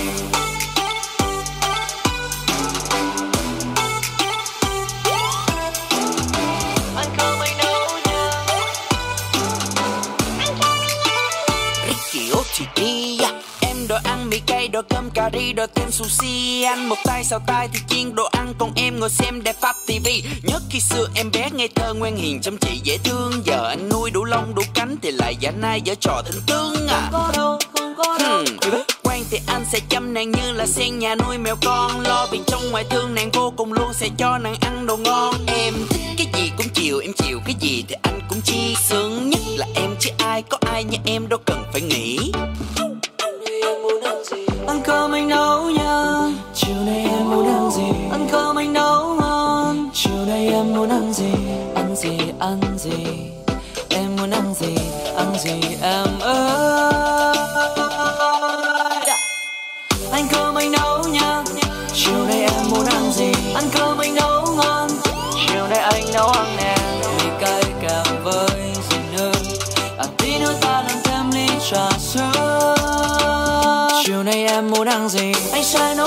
Mì 14.35 14.41
cay 14.47 14.67
đồ 14.67 14.81
cơm 14.89 15.09
cà 15.09 15.29
ri 15.33 15.53
đồ 15.53 15.65
thêm 15.75 15.91
sushi. 15.91 16.63
Ăn 16.63 16.89
một 16.89 16.95
tay 17.05 17.23
xào 17.23 17.39
tay 17.47 17.69
thì 17.73 17.79
chiên 17.87 18.15
đồ 18.15 18.23
ăn 18.31 18.53
còn 18.59 18.71
em 18.75 18.99
ngồi 18.99 19.09
xem 19.09 19.43
đẹp 19.43 19.55
pháp 19.61 19.75
tivi 19.87 20.23
nhớ 20.43 20.59
khi 20.69 20.79
xưa 20.79 21.07
em 21.15 21.31
bé 21.31 21.49
ngây 21.53 21.67
thơ 21.67 21.93
ngoan 21.93 22.15
hiền 22.15 22.41
chăm 22.41 22.57
chỉ 22.57 22.79
dễ 22.83 22.97
thương. 23.03 23.31
Giờ 23.45 23.67
anh 23.67 23.89
nuôi 23.89 24.11
đủ 24.11 24.25
lông 24.25 24.55
đủ 24.55 24.61
cánh 24.73 24.95
thì 25.01 25.11
lại 25.11 25.35
giả 25.39 25.51
nai 25.51 25.81
dở 25.81 25.95
trò 26.01 26.21
thành 26.25 26.41
tướng 26.47 26.87
à. 26.87 27.09
Không 27.11 27.21
có 27.21 27.31
đâu 27.35 27.59
không 27.73 27.95
có 27.97 28.17
đâu. 28.19 28.43
Hmm. 28.61 28.81
quen 29.03 29.23
thì 29.31 29.39
anh 29.47 29.65
sẽ 29.71 29.79
chăm 29.89 30.13
nàng 30.13 30.31
như 30.31 30.51
là 30.51 30.65
sen 30.65 30.99
nhà 30.99 31.15
nuôi 31.15 31.37
mèo 31.37 31.55
con. 31.65 32.01
Lo 32.01 32.27
việc 32.31 32.41
trong 32.47 32.71
ngoài 32.71 32.83
thương 32.89 33.15
nàng 33.15 33.31
vô 33.31 33.53
cùng 33.57 33.73
luôn 33.73 33.93
sẽ 33.93 34.09
cho 34.17 34.37
nàng 34.37 34.55
ăn 34.61 34.85
đồ 34.85 34.97
ngon. 34.97 35.35
Em 35.47 35.73
thích 35.89 36.07
cái 36.17 36.27
gì 36.33 36.51
cũng 36.57 36.67
chiều 36.73 36.99
em 36.99 37.11
chiều 37.13 37.39
cái 37.45 37.55
gì 37.59 37.83
thì 37.87 37.95
anh 38.03 38.19
cũng 38.29 38.41
chi 38.41 38.75
sướng 38.89 39.29
nhất 39.29 39.41
là 39.57 39.67
em. 39.75 39.95
Chứ 39.99 40.09
ai 40.17 40.41
có 40.41 40.57
ai 40.61 40.83
như 40.83 40.97
em 41.05 41.29
đâu 41.29 41.39
cần 41.45 41.63
phải 41.71 41.81
nghĩ 41.81 42.04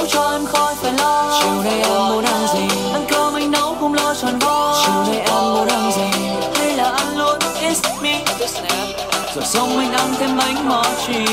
cho 0.08 0.30
em 0.32 0.46
khỏi 0.46 0.74
phải 0.74 0.92
lo. 0.92 1.40
Chiều 1.42 1.62
nay 1.64 1.80
em 1.82 2.08
muốn 2.08 2.24
ăn 2.24 2.46
gì? 2.54 2.92
ăn 2.92 3.04
cơm 3.08 3.34
anh 3.34 3.50
nấu 3.50 3.76
không 3.80 3.94
lo 3.94 4.14
tròn 4.14 4.38
vo 4.38 4.84
chiều 4.84 5.14
nay 5.14 5.20
em 5.20 5.54
muốn 5.54 5.68
ăn 5.68 5.90
gì? 5.96 6.18
Hay 6.54 6.76
là 6.76 6.84
ăn 6.84 7.18
luôn 7.18 7.38
it's 7.60 8.02
me. 8.02 8.24
Rồi 9.34 9.44
xong 9.44 9.78
anh 9.78 9.92
ăn 9.92 10.14
thêm 10.18 10.36
bánh 10.36 10.68
mò 10.68 10.84
chi 11.06 11.24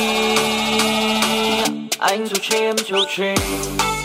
anh 1.99 2.27
chủ 2.29 2.35
chim 2.41 2.75
chủ 2.88 2.97
chim. 3.15 3.35
ăn 3.79 4.05